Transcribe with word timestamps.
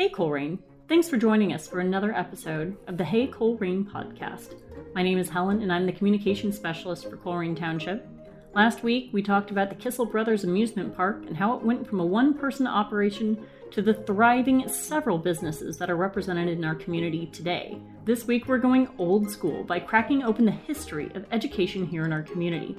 Hey, 0.00 0.08
Colerain. 0.08 0.58
Thanks 0.88 1.10
for 1.10 1.18
joining 1.18 1.52
us 1.52 1.68
for 1.68 1.80
another 1.80 2.14
episode 2.14 2.74
of 2.86 2.96
the 2.96 3.04
Hey 3.04 3.26
Colerain 3.26 3.84
podcast. 3.84 4.54
My 4.94 5.02
name 5.02 5.18
is 5.18 5.28
Helen, 5.28 5.60
and 5.60 5.70
I'm 5.70 5.84
the 5.84 5.92
communications 5.92 6.56
specialist 6.56 7.04
for 7.04 7.18
Colerain 7.18 7.54
Township. 7.54 8.08
Last 8.54 8.82
week, 8.82 9.10
we 9.12 9.22
talked 9.22 9.50
about 9.50 9.68
the 9.68 9.74
Kissel 9.74 10.06
Brothers 10.06 10.44
Amusement 10.44 10.96
Park 10.96 11.26
and 11.26 11.36
how 11.36 11.54
it 11.54 11.62
went 11.62 11.86
from 11.86 12.00
a 12.00 12.06
one 12.06 12.32
person 12.32 12.66
operation 12.66 13.46
to 13.72 13.82
the 13.82 13.92
thriving 13.92 14.66
several 14.70 15.18
businesses 15.18 15.76
that 15.76 15.90
are 15.90 15.96
represented 15.96 16.48
in 16.48 16.64
our 16.64 16.76
community 16.76 17.26
today. 17.26 17.78
This 18.06 18.26
week, 18.26 18.48
we're 18.48 18.56
going 18.56 18.88
old 18.96 19.30
school 19.30 19.64
by 19.64 19.80
cracking 19.80 20.22
open 20.22 20.46
the 20.46 20.50
history 20.50 21.12
of 21.14 21.26
education 21.30 21.84
here 21.84 22.06
in 22.06 22.12
our 22.14 22.22
community. 22.22 22.74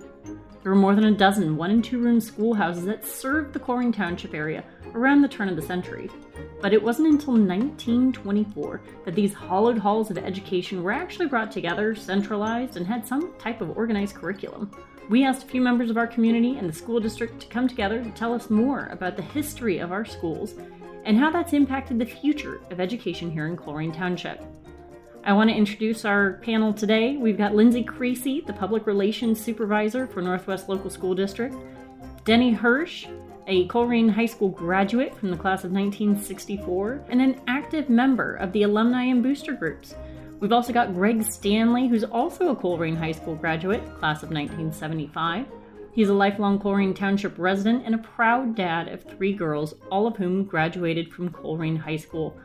There 0.63 0.71
were 0.71 0.77
more 0.77 0.93
than 0.93 1.05
a 1.05 1.11
dozen 1.11 1.57
one 1.57 1.71
and 1.71 1.83
two 1.83 1.97
room 1.97 2.19
schoolhouses 2.19 2.85
that 2.85 3.03
served 3.03 3.53
the 3.53 3.59
Colerain 3.59 3.95
Township 3.95 4.35
area 4.35 4.63
around 4.93 5.21
the 5.21 5.27
turn 5.27 5.49
of 5.49 5.55
the 5.55 5.61
century. 5.61 6.09
But 6.61 6.71
it 6.71 6.83
wasn't 6.83 7.07
until 7.07 7.33
1924 7.33 8.81
that 9.05 9.15
these 9.15 9.33
hollowed 9.33 9.79
halls 9.79 10.11
of 10.11 10.19
education 10.19 10.83
were 10.83 10.91
actually 10.91 11.25
brought 11.25 11.51
together, 11.51 11.95
centralized, 11.95 12.77
and 12.77 12.85
had 12.85 13.07
some 13.07 13.33
type 13.39 13.61
of 13.61 13.75
organized 13.75 14.15
curriculum. 14.15 14.69
We 15.09 15.25
asked 15.25 15.43
a 15.43 15.47
few 15.47 15.61
members 15.61 15.89
of 15.89 15.97
our 15.97 16.07
community 16.07 16.57
and 16.57 16.69
the 16.69 16.73
school 16.73 16.99
district 16.99 17.39
to 17.41 17.47
come 17.47 17.67
together 17.67 18.03
to 18.03 18.11
tell 18.11 18.33
us 18.33 18.51
more 18.51 18.87
about 18.91 19.15
the 19.15 19.23
history 19.23 19.79
of 19.79 19.91
our 19.91 20.05
schools 20.05 20.53
and 21.05 21.17
how 21.17 21.31
that's 21.31 21.53
impacted 21.53 21.97
the 21.97 22.05
future 22.05 22.61
of 22.69 22.79
education 22.79 23.31
here 23.31 23.47
in 23.47 23.57
Colerain 23.57 23.95
Township. 23.95 24.39
I 25.23 25.33
want 25.33 25.51
to 25.51 25.55
introduce 25.55 26.03
our 26.03 26.33
panel 26.41 26.73
today. 26.73 27.15
We've 27.15 27.37
got 27.37 27.51
Lyndsey 27.51 27.85
Creecy, 27.85 28.41
the 28.41 28.53
Public 28.53 28.87
Relations 28.87 29.39
Supervisor 29.39 30.07
for 30.07 30.19
Northwest 30.19 30.67
Local 30.67 30.89
School 30.89 31.13
District, 31.13 31.55
Denney 32.25 32.55
Hirsch, 32.55 33.05
a 33.45 33.67
Colerain 33.67 34.09
High 34.09 34.25
School 34.25 34.49
graduate 34.49 35.15
from 35.15 35.29
the 35.29 35.37
class 35.37 35.63
of 35.63 35.71
1964, 35.71 37.05
and 37.09 37.21
an 37.21 37.39
active 37.45 37.87
member 37.87 38.33
of 38.37 38.51
the 38.51 38.63
alumni 38.63 39.03
and 39.03 39.21
booster 39.21 39.53
groups. 39.53 39.93
We've 40.39 40.51
also 40.51 40.73
got 40.73 40.95
Greg 40.95 41.21
Stanley, 41.21 41.87
who's 41.87 42.03
also 42.03 42.49
a 42.49 42.55
Colerain 42.55 42.97
High 42.97 43.11
School 43.11 43.35
graduate, 43.35 43.83
class 43.99 44.23
of 44.23 44.31
1975. 44.31 45.45
He's 45.93 46.09
a 46.09 46.13
lifelong 46.13 46.57
Colerain 46.57 46.95
Township 46.95 47.37
resident 47.37 47.83
and 47.85 47.93
a 47.93 47.99
proud 47.99 48.55
dad 48.55 48.87
of 48.87 49.03
three 49.03 49.33
girls, 49.33 49.75
all 49.91 50.07
of 50.07 50.17
whom 50.17 50.45
graduated 50.45 51.13
from 51.13 51.29
Colerain 51.29 51.77
High 51.77 51.97
School. 51.97 52.39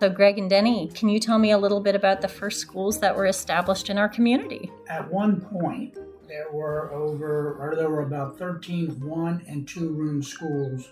So, 0.00 0.08
Greg 0.08 0.38
and 0.38 0.50
Denney, 0.50 0.94
can 0.94 1.10
you 1.10 1.20
tell 1.20 1.38
me 1.38 1.50
a 1.50 1.58
little 1.58 1.80
bit 1.80 1.94
about 1.94 2.22
the 2.22 2.28
first 2.28 2.58
schools 2.58 3.00
that 3.00 3.14
were 3.14 3.26
established 3.26 3.90
in 3.90 3.98
our 3.98 4.08
community? 4.08 4.72
At 4.88 5.12
one 5.12 5.42
point, 5.42 5.94
there 6.26 6.50
were 6.50 6.90
over, 6.90 7.58
or 7.60 7.76
there 7.76 7.90
were 7.90 8.04
about 8.04 8.38
13 8.38 8.98
one 8.98 9.44
and 9.46 9.68
two 9.68 9.92
room 9.92 10.22
schools 10.22 10.88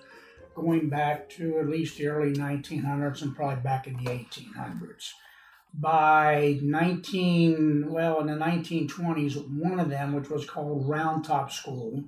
going 0.55 0.91
back 0.91 1.31
to 1.31 1.59
at 1.59 1.71
least 1.71 1.97
the 1.97 2.09
early 2.09 2.35
1900s 2.35 3.23
and 3.23 3.35
probably 3.35 3.63
back 3.63 3.87
in 3.87 3.95
the 3.95 4.11
1800s. 4.11 5.13
By 5.73 6.59
19, 6.61 7.91
well, 7.91 8.21
in 8.21 8.27
the 8.27 8.35
1920s, 8.35 9.37
one 9.59 9.81
of 9.81 9.89
them, 9.89 10.13
which 10.13 10.29
was 10.29 10.45
called 10.45 10.87
Round 10.87 11.25
Top 11.25 11.51
School, 11.51 12.05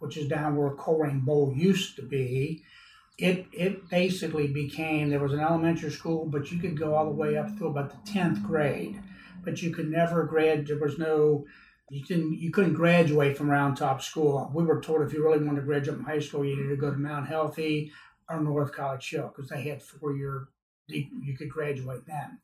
which 0.00 0.18
is 0.18 0.28
down 0.28 0.56
where 0.56 0.72
Colerain 0.72 1.24
Bowl 1.24 1.54
used 1.56 1.96
to 1.96 2.02
be, 2.02 2.62
it 3.22 3.46
it 3.52 3.88
basically 3.88 4.48
became 4.48 5.08
there 5.08 5.20
was 5.20 5.32
an 5.32 5.40
elementary 5.40 5.92
school, 5.92 6.26
but 6.26 6.50
you 6.50 6.58
could 6.58 6.76
go 6.76 6.94
all 6.94 7.04
the 7.04 7.12
way 7.12 7.36
up 7.36 7.56
through 7.56 7.68
about 7.68 7.90
the 7.90 8.12
tenth 8.12 8.42
grade, 8.42 9.00
but 9.44 9.62
you 9.62 9.70
could 9.70 9.88
never 9.88 10.24
grad. 10.24 10.66
There 10.66 10.78
was 10.78 10.98
no 10.98 11.46
you 11.88 12.02
didn't 12.02 12.34
you 12.40 12.50
couldn't 12.50 12.74
graduate 12.74 13.38
from 13.38 13.48
Round 13.48 13.76
Top 13.76 14.02
School. 14.02 14.50
We 14.52 14.64
were 14.64 14.80
told 14.80 15.02
if 15.02 15.12
you 15.12 15.24
really 15.24 15.44
wanted 15.44 15.60
to 15.60 15.66
graduate 15.66 15.98
from 15.98 16.04
high 16.04 16.18
school, 16.18 16.44
you 16.44 16.56
needed 16.56 16.70
to 16.70 16.76
go 16.76 16.90
to 16.90 16.96
Mount 16.96 17.28
Healthy 17.28 17.92
or 18.28 18.40
North 18.40 18.72
College 18.72 19.08
Hill 19.08 19.32
because 19.34 19.48
they 19.48 19.62
had 19.62 19.80
four 19.80 20.16
year 20.16 20.48
you 20.88 21.36
could 21.38 21.48
graduate 21.48 22.04
then. 22.06 22.40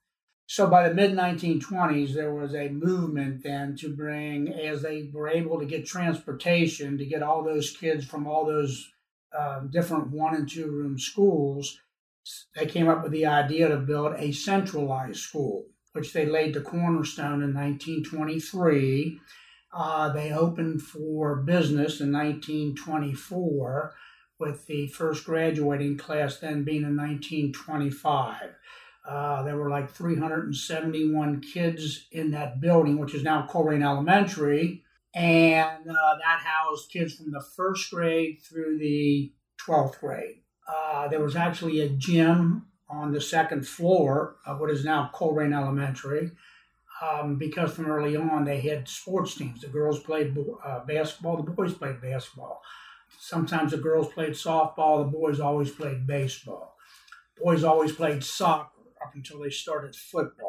So 0.46 0.68
by 0.68 0.88
the 0.88 0.94
mid 0.94 1.10
1920s, 1.10 2.14
there 2.14 2.32
was 2.32 2.54
a 2.54 2.68
movement 2.68 3.42
then 3.42 3.76
to 3.78 3.94
bring, 3.94 4.48
as 4.48 4.80
they 4.82 5.10
were 5.12 5.28
able 5.28 5.58
to 5.58 5.66
get 5.66 5.86
transportation, 5.86 6.96
to 6.98 7.04
get 7.04 7.22
all 7.22 7.42
those 7.42 7.76
kids 7.76 8.06
from 8.06 8.28
all 8.28 8.46
those 8.46 8.92
um, 9.36 9.70
different 9.70 10.10
one 10.10 10.34
and 10.34 10.48
two 10.48 10.70
room 10.70 10.98
schools, 10.98 11.80
they 12.54 12.66
came 12.66 12.88
up 12.88 13.02
with 13.02 13.12
the 13.12 13.26
idea 13.26 13.68
to 13.68 13.76
build 13.76 14.14
a 14.16 14.32
centralized 14.32 15.20
school, 15.20 15.66
which 15.92 16.12
they 16.12 16.26
laid 16.26 16.54
the 16.54 16.60
cornerstone 16.60 17.42
in 17.42 17.54
1923. 17.54 19.20
Uh, 19.72 20.12
they 20.12 20.32
opened 20.32 20.82
for 20.82 21.36
business 21.36 22.00
in 22.00 22.12
1924, 22.12 23.94
with 24.38 24.66
the 24.66 24.86
first 24.88 25.24
graduating 25.24 25.96
class 25.96 26.38
then 26.38 26.64
being 26.64 26.82
in 26.82 26.96
1925. 26.96 28.54
Uh, 29.06 29.42
there 29.42 29.56
were 29.56 29.70
like 29.70 29.90
371 29.90 31.40
kids 31.40 32.06
in 32.12 32.30
that 32.30 32.60
building, 32.60 32.98
which 32.98 33.14
is 33.14 33.22
now 33.22 33.46
Colerain 33.50 33.82
Elementary 33.82 34.84
and 35.14 35.88
uh, 35.88 36.16
that 36.16 36.40
housed 36.44 36.90
kids 36.90 37.14
from 37.14 37.32
the 37.32 37.40
first 37.40 37.90
grade 37.90 38.38
through 38.42 38.78
the 38.78 39.32
12th 39.66 40.00
grade. 40.00 40.42
Uh, 40.68 41.08
there 41.08 41.22
was 41.22 41.36
actually 41.36 41.80
a 41.80 41.88
gym 41.88 42.66
on 42.90 43.12
the 43.12 43.20
second 43.20 43.66
floor 43.66 44.36
of 44.46 44.60
what 44.60 44.70
is 44.70 44.84
now 44.84 45.10
Colerain 45.14 45.54
Elementary. 45.54 46.32
Um, 47.00 47.36
because 47.36 47.72
from 47.72 47.86
early 47.86 48.16
on 48.16 48.44
they 48.44 48.60
had 48.60 48.88
sports 48.88 49.36
teams. 49.36 49.60
The 49.60 49.68
girls 49.68 50.00
played 50.00 50.36
uh, 50.64 50.84
basketball, 50.84 51.36
the 51.36 51.50
boys 51.50 51.74
played 51.74 52.00
basketball. 52.00 52.60
Sometimes 53.20 53.70
the 53.70 53.78
girls 53.78 54.12
played 54.12 54.32
softball, 54.32 55.04
the 55.04 55.16
boys 55.16 55.38
always 55.38 55.70
played 55.70 56.06
baseball. 56.06 56.76
Boys 57.40 57.62
always 57.62 57.92
played 57.92 58.24
soccer 58.24 58.70
up 59.00 59.14
until 59.14 59.40
they 59.40 59.50
started 59.50 59.94
football 59.94 60.47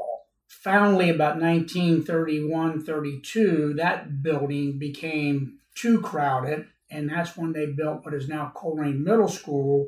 finally, 0.50 1.10
about 1.10 1.40
1931 1.40 2.84
32, 2.84 3.76
that 3.76 4.22
building 4.22 4.78
became 4.78 5.60
too 5.76 6.02
crowded, 6.02 6.66
and 6.90 7.10
that's 7.10 7.38
when 7.38 7.54
they 7.54 7.68
built 7.68 8.04
what 8.04 8.14
is 8.14 8.28
now 8.28 8.52
Colerain 8.56 9.00
Middle 9.04 9.28
School, 9.28 9.88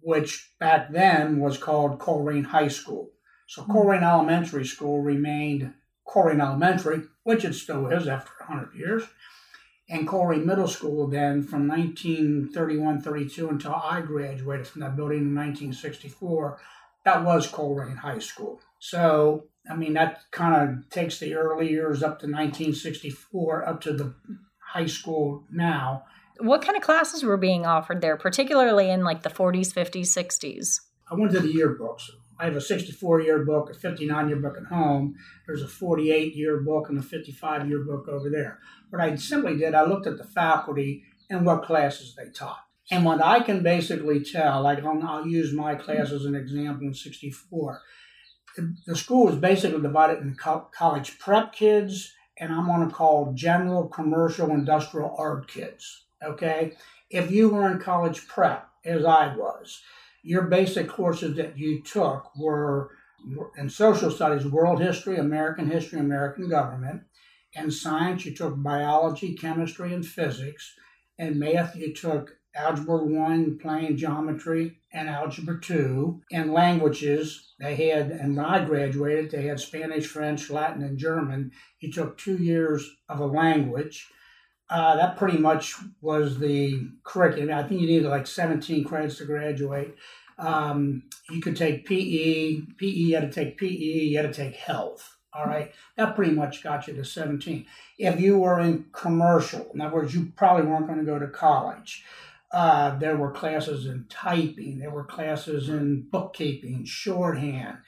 which 0.00 0.52
back 0.58 0.92
then 0.92 1.40
was 1.40 1.58
called 1.58 1.98
Colerain 1.98 2.46
High 2.46 2.68
School. 2.68 3.10
So 3.48 3.62
hmm. 3.62 3.72
Colerain 3.72 4.02
Elementary 4.02 4.64
School 4.64 5.02
remained 5.02 5.74
Colerain 6.06 6.40
Elementary, 6.40 7.02
which 7.24 7.44
it 7.44 7.54
still 7.54 7.88
is 7.88 8.06
after 8.06 8.30
100 8.38 8.74
years. 8.74 9.02
And 9.88 10.06
Colerain 10.06 10.44
Middle 10.44 10.68
School 10.68 11.06
then 11.06 11.42
from 11.42 11.68
1931 11.68 13.02
32 13.02 13.48
until 13.48 13.74
I 13.74 14.00
graduated 14.00 14.66
from 14.66 14.80
that 14.80 14.96
building 14.96 15.18
in 15.18 15.34
1964, 15.34 16.58
that 17.06 17.24
was 17.24 17.50
Colerain 17.50 17.96
High 17.96 18.18
School. 18.18 18.60
So 18.80 19.44
I 19.70 19.74
mean, 19.74 19.94
that 19.94 20.20
kind 20.30 20.78
of 20.78 20.90
takes 20.90 21.18
the 21.18 21.34
early 21.34 21.70
years 21.70 22.02
up 22.02 22.20
to 22.20 22.26
1964, 22.26 23.68
up 23.68 23.80
to 23.82 23.92
the 23.92 24.14
high 24.58 24.86
school 24.86 25.44
now. 25.50 26.04
What 26.38 26.62
kind 26.62 26.76
of 26.76 26.82
classes 26.82 27.22
were 27.22 27.36
being 27.36 27.64
offered 27.64 28.00
there, 28.00 28.16
particularly 28.16 28.90
in 28.90 29.02
like 29.02 29.22
the 29.22 29.30
40s, 29.30 29.72
50s, 29.72 30.08
60s? 30.08 30.80
I 31.10 31.14
went 31.14 31.32
to 31.32 31.40
the 31.40 31.52
yearbooks. 31.52 32.10
I 32.38 32.44
have 32.44 32.56
a 32.56 32.60
64 32.60 33.22
year 33.22 33.44
book, 33.44 33.70
a 33.70 33.74
59 33.74 34.28
year 34.28 34.36
book 34.36 34.56
at 34.58 34.66
home. 34.66 35.14
There's 35.46 35.62
a 35.62 35.68
48 35.68 36.36
year 36.36 36.60
book 36.60 36.88
and 36.90 36.98
a 36.98 37.02
55 37.02 37.68
year 37.68 37.82
book 37.84 38.08
over 38.08 38.28
there. 38.28 38.58
What 38.90 39.00
I 39.00 39.14
simply 39.16 39.56
did, 39.56 39.74
I 39.74 39.84
looked 39.84 40.06
at 40.06 40.18
the 40.18 40.24
faculty 40.24 41.04
and 41.30 41.46
what 41.46 41.64
classes 41.64 42.14
they 42.14 42.30
taught. 42.30 42.65
And 42.90 43.04
what 43.04 43.22
I 43.22 43.40
can 43.40 43.62
basically 43.62 44.22
tell, 44.22 44.62
like 44.62 44.84
I'll 44.84 45.26
use 45.26 45.52
my 45.52 45.74
class 45.74 46.12
as 46.12 46.24
an 46.24 46.34
example 46.34 46.86
in 46.86 46.94
64 46.94 47.82
the 48.86 48.96
school 48.96 49.28
is 49.28 49.36
basically 49.36 49.80
divided 49.80 50.20
into 50.20 50.34
college 50.72 51.18
prep 51.18 51.52
kids, 51.52 52.12
and 52.38 52.52
I'm 52.52 52.66
going 52.66 52.88
to 52.88 52.94
call 52.94 53.32
general, 53.34 53.88
commercial, 53.88 54.50
industrial 54.50 55.14
art 55.18 55.48
kids. 55.48 56.04
Okay. 56.22 56.72
If 57.10 57.30
you 57.30 57.50
were 57.50 57.70
in 57.70 57.78
college 57.78 58.26
prep, 58.26 58.68
as 58.84 59.04
I 59.04 59.34
was, 59.34 59.82
your 60.22 60.42
basic 60.42 60.88
courses 60.88 61.36
that 61.36 61.58
you 61.58 61.82
took 61.82 62.34
were 62.36 62.90
in 63.56 63.68
social 63.68 64.10
studies, 64.10 64.46
world 64.46 64.80
history, 64.80 65.16
American 65.16 65.70
history, 65.70 66.00
American 66.00 66.48
government. 66.48 67.02
In 67.52 67.70
science, 67.70 68.24
you 68.24 68.34
took 68.34 68.60
biology, 68.62 69.34
chemistry, 69.34 69.94
and 69.94 70.06
physics. 70.06 70.74
In 71.18 71.38
math, 71.38 71.74
you 71.74 71.94
took 71.94 72.36
Algebra 72.56 73.04
1, 73.04 73.58
plane 73.58 73.96
geometry, 73.96 74.78
and 74.92 75.08
Algebra 75.08 75.60
2. 75.60 76.22
In 76.30 76.52
languages, 76.52 77.52
they 77.58 77.76
had, 77.76 78.10
and 78.10 78.36
when 78.36 78.46
I 78.46 78.64
graduated, 78.64 79.30
they 79.30 79.46
had 79.46 79.60
Spanish, 79.60 80.06
French, 80.06 80.50
Latin, 80.50 80.82
and 80.82 80.98
German. 80.98 81.52
You 81.80 81.92
took 81.92 82.16
two 82.16 82.36
years 82.36 82.88
of 83.08 83.20
a 83.20 83.26
language. 83.26 84.08
Uh, 84.68 84.96
that 84.96 85.16
pretty 85.16 85.38
much 85.38 85.74
was 86.00 86.38
the 86.38 86.88
curriculum. 87.04 87.52
I 87.52 87.62
think 87.62 87.80
you 87.80 87.86
needed 87.86 88.08
like 88.08 88.26
17 88.26 88.84
credits 88.84 89.18
to 89.18 89.26
graduate. 89.26 89.94
Um, 90.38 91.04
you 91.30 91.40
could 91.40 91.56
take 91.56 91.86
PE, 91.86 92.60
PE, 92.78 92.86
you 92.86 93.14
had 93.14 93.32
to 93.32 93.44
take 93.44 93.58
PE, 93.58 93.68
you 93.68 94.16
had 94.18 94.32
to 94.32 94.42
take 94.44 94.56
health. 94.56 95.12
All 95.32 95.44
right, 95.44 95.70
that 95.96 96.16
pretty 96.16 96.32
much 96.32 96.62
got 96.62 96.88
you 96.88 96.94
to 96.94 97.04
17. 97.04 97.66
If 97.98 98.18
you 98.18 98.38
were 98.38 98.58
in 98.58 98.86
commercial, 98.92 99.70
in 99.74 99.82
other 99.82 99.94
words, 99.94 100.14
you 100.14 100.32
probably 100.34 100.66
weren't 100.66 100.86
going 100.86 100.98
to 100.98 101.04
go 101.04 101.18
to 101.18 101.26
college 101.26 102.04
Uh, 102.52 102.96
there 102.98 103.16
were 103.16 103.32
classes 103.32 103.86
in 103.86 104.06
typing, 104.08 104.78
there 104.78 104.90
were 104.90 105.04
classes 105.04 105.68
in 105.68 106.06
bookkeeping, 106.10 106.84
shorthand. 106.84 107.78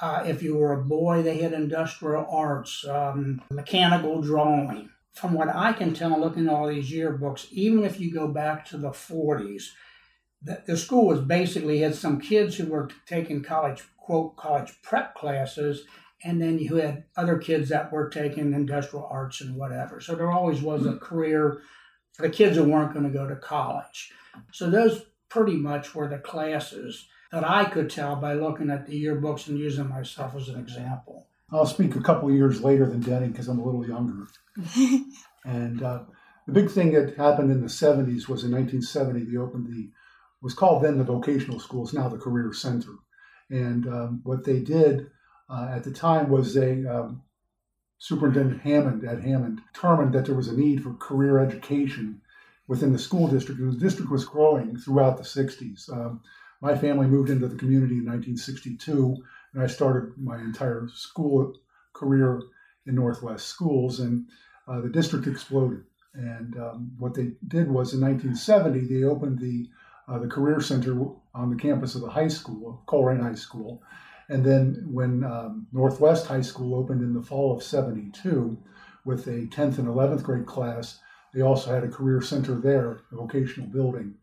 Uh, 0.00 0.24
if 0.26 0.42
you 0.42 0.56
were 0.56 0.72
a 0.72 0.84
boy, 0.84 1.22
they 1.22 1.38
had 1.38 1.52
industrial 1.52 2.26
arts, 2.30 2.84
um, 2.88 3.40
mechanical 3.50 4.20
drawing. 4.20 4.88
From 5.14 5.34
what 5.34 5.54
I 5.54 5.72
can 5.72 5.92
tell, 5.92 6.18
looking 6.18 6.48
at 6.48 6.54
all 6.54 6.68
these 6.68 6.90
yearbooks, 6.90 7.50
even 7.52 7.84
if 7.84 8.00
you 8.00 8.12
go 8.12 8.28
back 8.28 8.64
to 8.66 8.78
the 8.78 8.90
40s, 8.90 9.64
the, 10.42 10.62
the 10.66 10.76
school 10.76 11.06
was 11.06 11.20
basically 11.20 11.80
had 11.80 11.94
some 11.94 12.20
kids 12.20 12.56
who 12.56 12.66
were 12.66 12.90
taking 13.06 13.42
college, 13.42 13.82
quote, 13.98 14.36
college 14.36 14.72
prep 14.82 15.14
classes, 15.14 15.84
and 16.24 16.40
then 16.40 16.58
you 16.58 16.76
had 16.76 17.04
other 17.16 17.38
kids 17.38 17.68
that 17.68 17.92
were 17.92 18.08
taking 18.08 18.52
industrial 18.52 19.08
arts 19.10 19.40
and 19.40 19.56
whatever. 19.56 20.00
So 20.00 20.14
there 20.14 20.30
always 20.30 20.62
was 20.62 20.86
a 20.86 20.96
career 20.96 21.60
for 22.12 22.22
the 22.22 22.30
kids 22.30 22.56
who 22.56 22.64
weren't 22.64 22.92
going 22.92 23.06
to 23.06 23.16
go 23.16 23.28
to 23.28 23.36
college. 23.36 24.12
So 24.52 24.70
those 24.70 25.02
pretty 25.28 25.56
much 25.56 25.94
were 25.94 26.08
the 26.08 26.18
classes 26.18 27.06
that 27.32 27.48
I 27.48 27.64
could 27.64 27.90
tell 27.90 28.16
by 28.16 28.34
looking 28.34 28.70
at 28.70 28.86
the 28.86 29.04
yearbooks 29.04 29.48
and 29.48 29.58
using 29.58 29.88
myself 29.88 30.34
as 30.34 30.48
an 30.48 30.58
example. 30.58 31.26
I'll 31.52 31.66
speak 31.66 31.96
a 31.96 32.02
couple 32.02 32.28
of 32.28 32.34
years 32.34 32.62
later 32.62 32.86
than 32.86 33.02
Denney 33.02 33.28
because 33.28 33.48
I'm 33.48 33.58
a 33.58 33.64
little 33.64 33.86
younger. 33.86 34.26
and 35.44 35.82
uh, 35.82 36.02
the 36.46 36.52
big 36.52 36.70
thing 36.70 36.92
that 36.92 37.16
happened 37.16 37.50
in 37.50 37.60
the 37.60 37.68
70s 37.68 38.28
was 38.28 38.44
in 38.44 38.52
1970 38.52 39.24
they 39.24 39.36
opened 39.36 39.66
the 39.66 39.90
was 40.42 40.54
called 40.54 40.82
then 40.82 40.96
the 40.96 41.04
vocational 41.04 41.60
schools, 41.60 41.92
now 41.92 42.08
the 42.08 42.16
career 42.16 42.52
center. 42.52 42.92
And 43.50 43.86
um, 43.86 44.20
what 44.24 44.44
they 44.44 44.60
did 44.60 45.10
uh, 45.50 45.68
at 45.70 45.84
the 45.84 45.92
time 45.92 46.30
was 46.30 46.54
they 46.54 46.86
um, 46.86 47.22
Superintendent 48.00 48.62
Hammond 48.62 49.04
at 49.04 49.20
Hammond 49.20 49.60
determined 49.72 50.14
that 50.14 50.24
there 50.24 50.34
was 50.34 50.48
a 50.48 50.56
need 50.56 50.82
for 50.82 50.94
career 50.94 51.38
education 51.38 52.22
within 52.66 52.92
the 52.92 52.98
school 52.98 53.28
district, 53.28 53.60
and 53.60 53.70
the 53.70 53.78
district 53.78 54.10
was 54.10 54.24
growing 54.24 54.78
throughout 54.78 55.18
the 55.18 55.22
60s. 55.22 55.92
Um, 55.92 56.22
my 56.62 56.76
family 56.76 57.06
moved 57.06 57.28
into 57.28 57.46
the 57.46 57.58
community 57.58 57.98
in 57.98 58.06
1962, 58.06 59.16
and 59.52 59.62
I 59.62 59.66
started 59.66 60.16
my 60.16 60.38
entire 60.38 60.88
school 60.94 61.58
career 61.92 62.40
in 62.86 62.94
Northwest 62.94 63.46
schools, 63.48 64.00
and 64.00 64.26
uh, 64.66 64.80
the 64.80 64.88
district 64.88 65.26
exploded. 65.26 65.84
And 66.14 66.56
um, 66.56 66.92
what 66.98 67.12
they 67.12 67.32
did 67.48 67.70
was 67.70 67.92
in 67.92 68.00
1970, 68.00 68.86
they 68.86 69.04
opened 69.04 69.38
the 69.38 69.68
uh, 70.08 70.18
the 70.18 70.26
Career 70.26 70.60
Center 70.60 70.98
on 71.34 71.50
the 71.50 71.56
campus 71.56 71.94
of 71.94 72.00
the 72.00 72.10
high 72.10 72.28
school, 72.28 72.82
Colerain 72.88 73.22
High 73.22 73.34
School. 73.34 73.82
And 74.30 74.44
then 74.44 74.86
when 74.90 75.24
um, 75.24 75.66
Northwest 75.72 76.26
High 76.26 76.40
School 76.40 76.74
opened 76.74 77.02
in 77.02 77.12
the 77.12 77.22
fall 77.22 77.54
of 77.54 77.62
72 77.62 78.56
with 79.04 79.26
a 79.26 79.46
10th 79.46 79.78
and 79.78 79.88
11th 79.88 80.22
grade 80.22 80.46
class, 80.46 81.00
they 81.34 81.42
also 81.42 81.74
had 81.74 81.84
a 81.84 81.88
career 81.88 82.20
center 82.22 82.54
there, 82.54 83.00
a 83.12 83.16
vocational 83.16 83.68
building. 83.68 84.14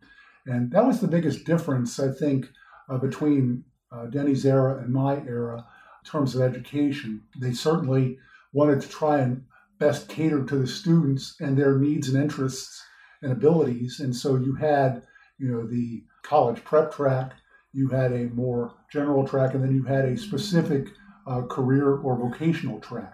And 0.45 0.71
that 0.71 0.85
was 0.85 1.01
the 1.01 1.07
biggest 1.07 1.45
difference, 1.45 1.99
I 1.99 2.11
think, 2.11 2.47
uh, 2.89 2.97
between 2.97 3.65
uh, 3.91 4.05
Denney's 4.05 4.45
era 4.45 4.77
and 4.77 4.93
my 4.93 5.17
era 5.27 5.57
in 5.57 6.11
terms 6.11 6.35
of 6.35 6.41
education. 6.41 7.21
They 7.39 7.51
certainly 7.51 8.17
wanted 8.53 8.81
to 8.81 8.89
try 8.89 9.19
and 9.19 9.43
best 9.77 10.07
cater 10.07 10.43
to 10.45 10.57
the 10.57 10.67
students 10.67 11.35
and 11.39 11.57
their 11.57 11.77
needs 11.77 12.07
and 12.09 12.21
interests 12.21 12.81
and 13.21 13.31
abilities. 13.31 13.99
And 13.99 14.15
so 14.15 14.37
you 14.37 14.55
had 14.55 15.03
you 15.37 15.51
know, 15.51 15.67
the 15.67 16.03
college 16.23 16.63
prep 16.63 16.93
track, 16.93 17.33
you 17.77 17.87
had 17.89 18.11
a 18.11 18.25
more 18.33 18.73
general 18.91 19.23
track, 19.27 19.53
and 19.53 19.63
then 19.63 19.75
you 19.75 19.83
had 19.83 20.05
a 20.05 20.17
specific 20.17 20.83
uh, 21.27 21.43
career 21.43 21.97
or 21.97 22.17
vocational 22.17 22.79
track. 22.79 23.13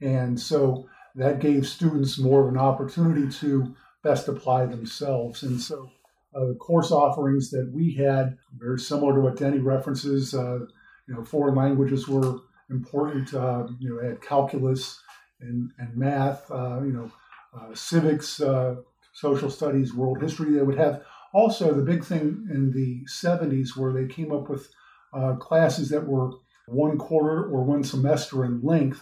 And 0.00 0.38
so 0.38 0.88
that 1.16 1.40
gave 1.40 1.66
students 1.66 2.16
more 2.16 2.40
of 2.42 2.48
an 2.54 2.60
opportunity 2.60 3.28
to 3.40 3.74
best 4.04 4.28
apply 4.28 4.66
themselves. 4.66 5.42
And 5.42 5.60
so 5.60 5.90
uh, 6.32 6.46
the 6.46 6.54
course 6.54 6.92
offerings 6.92 7.50
that 7.50 7.68
we 7.74 7.92
had, 7.94 8.38
very 8.56 8.78
similar 8.78 9.14
to 9.14 9.20
what 9.20 9.36
Denney 9.36 9.64
references, 9.64 10.32
uh, 10.32 10.60
you 11.08 11.14
know, 11.14 11.24
foreign 11.24 11.56
languages 11.56 12.06
were 12.06 12.38
important. 12.70 13.34
Uh, 13.34 13.66
you 13.80 13.88
know, 13.90 14.08
had 14.08 14.22
calculus 14.22 15.02
and, 15.40 15.72
and 15.78 15.96
math, 15.96 16.48
uh, 16.52 16.80
you 16.82 16.92
know, 16.92 17.10
uh, 17.58 17.74
civics, 17.74 18.40
uh, 18.40 18.76
social 19.12 19.50
studies, 19.50 19.92
world 19.92 20.22
history. 20.22 20.52
They 20.52 20.62
would 20.62 20.78
have 20.78 21.02
also, 21.38 21.72
the 21.72 21.82
big 21.82 22.04
thing 22.04 22.48
in 22.50 22.72
the 22.72 23.04
70s 23.04 23.76
where 23.76 23.92
they 23.92 24.12
came 24.12 24.32
up 24.32 24.50
with 24.50 24.68
uh, 25.14 25.34
classes 25.36 25.88
that 25.90 26.04
were 26.04 26.32
one 26.66 26.98
quarter 26.98 27.44
or 27.44 27.62
one 27.62 27.84
semester 27.84 28.44
in 28.44 28.60
length 28.60 29.00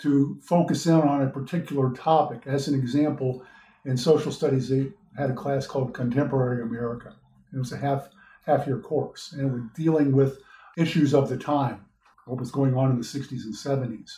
to 0.00 0.38
focus 0.42 0.86
in 0.86 0.94
on 0.94 1.20
a 1.20 1.28
particular 1.28 1.92
topic. 1.92 2.46
As 2.46 2.66
an 2.66 2.74
example, 2.74 3.44
in 3.84 3.94
social 3.98 4.32
studies, 4.32 4.70
they 4.70 4.90
had 5.18 5.30
a 5.30 5.34
class 5.34 5.66
called 5.66 5.92
Contemporary 5.92 6.62
America. 6.62 7.14
It 7.52 7.58
was 7.58 7.72
a 7.72 7.76
half 7.76 8.08
half 8.46 8.66
year 8.66 8.78
course, 8.78 9.32
and 9.32 9.42
it 9.42 9.52
was 9.52 9.62
dealing 9.74 10.12
with 10.12 10.40
issues 10.78 11.12
of 11.12 11.28
the 11.28 11.36
time, 11.36 11.84
what 12.24 12.40
was 12.40 12.50
going 12.50 12.74
on 12.74 12.90
in 12.90 12.96
the 12.96 13.04
60s 13.04 13.44
and 13.44 13.54
70s. 13.54 14.12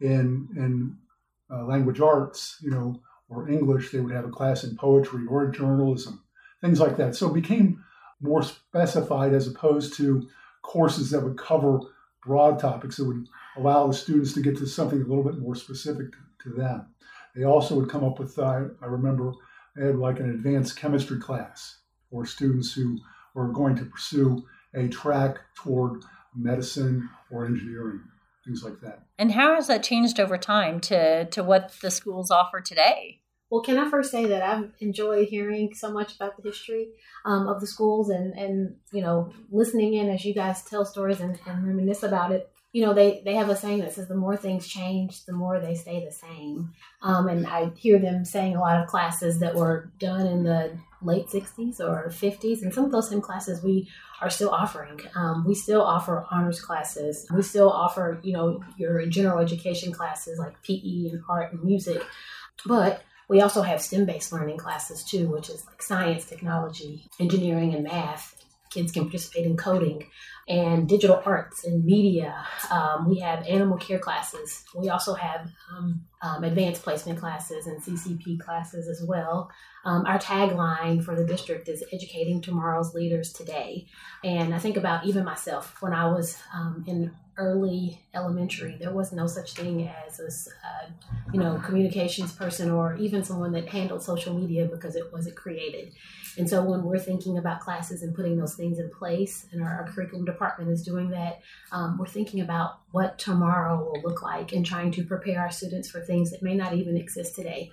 In 0.00 0.48
in 0.56 0.96
uh, 1.52 1.64
language 1.66 2.00
arts, 2.00 2.56
you 2.62 2.70
know, 2.70 3.02
or 3.28 3.50
English, 3.50 3.90
they 3.90 4.00
would 4.00 4.14
have 4.14 4.24
a 4.24 4.36
class 4.38 4.64
in 4.64 4.74
poetry 4.76 5.26
or 5.28 5.48
journalism 5.48 6.23
things 6.60 6.80
like 6.80 6.96
that. 6.96 7.14
So 7.14 7.30
it 7.30 7.34
became 7.34 7.84
more 8.20 8.42
specified 8.42 9.34
as 9.34 9.46
opposed 9.46 9.96
to 9.96 10.28
courses 10.62 11.10
that 11.10 11.20
would 11.20 11.38
cover 11.38 11.80
broad 12.24 12.58
topics 12.58 12.96
that 12.96 13.04
would 13.04 13.26
allow 13.56 13.86
the 13.86 13.94
students 13.94 14.32
to 14.32 14.40
get 14.40 14.56
to 14.56 14.66
something 14.66 15.00
a 15.00 15.04
little 15.04 15.24
bit 15.24 15.38
more 15.38 15.54
specific 15.54 16.06
to, 16.42 16.50
them. 16.56 16.86
They 17.34 17.44
also 17.44 17.74
would 17.76 17.88
come 17.88 18.04
up 18.04 18.18
with, 18.18 18.38
uh, 18.38 18.64
I 18.82 18.86
remember, 18.86 19.32
they 19.74 19.86
had 19.86 19.96
like 19.96 20.20
an 20.20 20.28
advanced 20.28 20.76
chemistry 20.76 21.18
class 21.18 21.78
for 22.10 22.26
students 22.26 22.74
who 22.74 22.98
were 23.34 23.48
going 23.48 23.76
to 23.76 23.86
pursue 23.86 24.44
a 24.74 24.88
track 24.88 25.38
toward 25.56 26.02
medicine 26.36 27.08
or 27.30 27.46
engineering, 27.46 28.02
things 28.44 28.62
like 28.62 28.78
that. 28.82 29.06
And 29.18 29.32
how 29.32 29.54
has 29.54 29.68
that 29.68 29.82
changed 29.82 30.20
over 30.20 30.36
time 30.36 30.80
to, 30.80 31.24
to 31.24 31.42
what 31.42 31.74
the 31.80 31.90
schools 31.90 32.30
offer 32.30 32.60
today? 32.60 33.20
Well, 33.54 33.62
can 33.62 33.78
I 33.78 33.88
first 33.88 34.10
say 34.10 34.26
that 34.26 34.42
I've 34.42 34.72
enjoyed 34.80 35.28
hearing 35.28 35.74
so 35.74 35.92
much 35.92 36.16
about 36.16 36.36
the 36.36 36.42
history 36.42 36.88
um, 37.24 37.46
of 37.46 37.60
the 37.60 37.68
schools 37.68 38.10
and, 38.10 38.36
and, 38.36 38.74
you 38.92 39.00
know, 39.00 39.32
listening 39.48 39.94
in 39.94 40.08
as 40.08 40.24
you 40.24 40.34
guys 40.34 40.64
tell 40.64 40.84
stories 40.84 41.20
and, 41.20 41.38
and 41.46 41.64
reminisce 41.64 42.02
about 42.02 42.32
it. 42.32 42.50
You 42.72 42.84
know, 42.84 42.94
they, 42.94 43.22
they 43.24 43.36
have 43.36 43.50
a 43.50 43.54
saying 43.54 43.78
that 43.78 43.92
says 43.92 44.08
the 44.08 44.16
more 44.16 44.36
things 44.36 44.66
change, 44.66 45.24
the 45.26 45.34
more 45.34 45.60
they 45.60 45.76
stay 45.76 46.04
the 46.04 46.10
same. 46.10 46.72
Um, 47.00 47.28
and 47.28 47.46
I 47.46 47.70
hear 47.76 48.00
them 48.00 48.24
saying 48.24 48.56
a 48.56 48.60
lot 48.60 48.82
of 48.82 48.88
classes 48.88 49.38
that 49.38 49.54
were 49.54 49.92
done 50.00 50.26
in 50.26 50.42
the 50.42 50.76
late 51.00 51.28
60s 51.28 51.78
or 51.78 52.08
50s. 52.08 52.62
And 52.62 52.74
some 52.74 52.84
of 52.84 52.90
those 52.90 53.08
same 53.08 53.20
classes 53.20 53.62
we 53.62 53.88
are 54.20 54.30
still 54.30 54.50
offering. 54.50 55.00
Um, 55.14 55.44
we 55.46 55.54
still 55.54 55.82
offer 55.82 56.26
honors 56.28 56.60
classes. 56.60 57.24
We 57.32 57.42
still 57.42 57.70
offer, 57.70 58.18
you 58.24 58.32
know, 58.32 58.64
your 58.76 59.06
general 59.06 59.38
education 59.38 59.92
classes 59.92 60.40
like 60.40 60.60
PE 60.64 61.10
and 61.12 61.22
art 61.28 61.52
and 61.52 61.62
music. 61.62 62.02
But 62.66 63.04
we 63.28 63.40
also 63.40 63.62
have 63.62 63.80
STEM 63.80 64.04
based 64.06 64.32
learning 64.32 64.58
classes 64.58 65.02
too, 65.04 65.28
which 65.28 65.48
is 65.48 65.64
like 65.66 65.82
science, 65.82 66.24
technology, 66.24 67.08
engineering, 67.18 67.74
and 67.74 67.84
math. 67.84 68.44
Kids 68.70 68.90
can 68.90 69.04
participate 69.04 69.46
in 69.46 69.56
coding 69.56 70.04
and 70.46 70.88
digital 70.88 71.22
arts 71.24 71.64
and 71.64 71.84
media. 71.84 72.44
Um, 72.70 73.08
we 73.08 73.18
have 73.20 73.46
animal 73.46 73.78
care 73.78 73.98
classes. 73.98 74.64
We 74.74 74.90
also 74.90 75.14
have 75.14 75.50
um, 75.72 76.04
um, 76.20 76.44
advanced 76.44 76.82
placement 76.82 77.18
classes 77.18 77.66
and 77.66 77.80
CCP 77.80 78.40
classes 78.40 78.88
as 78.88 79.02
well. 79.06 79.50
Um, 79.84 80.04
our 80.06 80.18
tagline 80.18 81.02
for 81.02 81.14
the 81.14 81.24
district 81.24 81.68
is 81.68 81.84
educating 81.92 82.42
tomorrow's 82.42 82.94
leaders 82.94 83.32
today. 83.32 83.86
And 84.22 84.54
I 84.54 84.58
think 84.58 84.76
about 84.76 85.06
even 85.06 85.24
myself 85.24 85.76
when 85.80 85.92
I 85.92 86.10
was 86.10 86.36
um, 86.52 86.84
in 86.86 87.12
early 87.36 88.00
elementary, 88.14 88.76
there 88.78 88.92
was 88.92 89.12
no 89.12 89.26
such 89.26 89.54
thing 89.54 89.88
as 90.06 90.20
a 90.20 90.66
uh, 90.66 90.90
you 91.32 91.40
know 91.40 91.60
communications 91.64 92.32
person 92.32 92.70
or 92.70 92.96
even 92.96 93.24
someone 93.24 93.52
that 93.52 93.68
handled 93.68 94.02
social 94.02 94.38
media 94.38 94.66
because 94.66 94.96
it 94.96 95.12
wasn't 95.12 95.36
created. 95.36 95.92
And 96.36 96.48
so 96.48 96.62
when 96.64 96.82
we're 96.82 96.98
thinking 96.98 97.38
about 97.38 97.60
classes 97.60 98.02
and 98.02 98.14
putting 98.14 98.36
those 98.36 98.54
things 98.54 98.78
in 98.78 98.90
place, 98.90 99.46
and 99.52 99.62
our, 99.62 99.68
our 99.68 99.92
curriculum 99.92 100.24
department 100.24 100.70
is 100.70 100.82
doing 100.82 101.10
that, 101.10 101.40
um, 101.70 101.96
we're 101.96 102.06
thinking 102.06 102.40
about 102.40 102.80
what 102.90 103.18
tomorrow 103.18 103.84
will 103.84 104.02
look 104.02 104.22
like 104.22 104.52
and 104.52 104.66
trying 104.66 104.90
to 104.92 105.04
prepare 105.04 105.40
our 105.40 105.50
students 105.50 105.88
for 105.88 106.00
things 106.00 106.30
that 106.32 106.42
may 106.42 106.54
not 106.54 106.74
even 106.74 106.96
exist 106.96 107.36
today. 107.36 107.70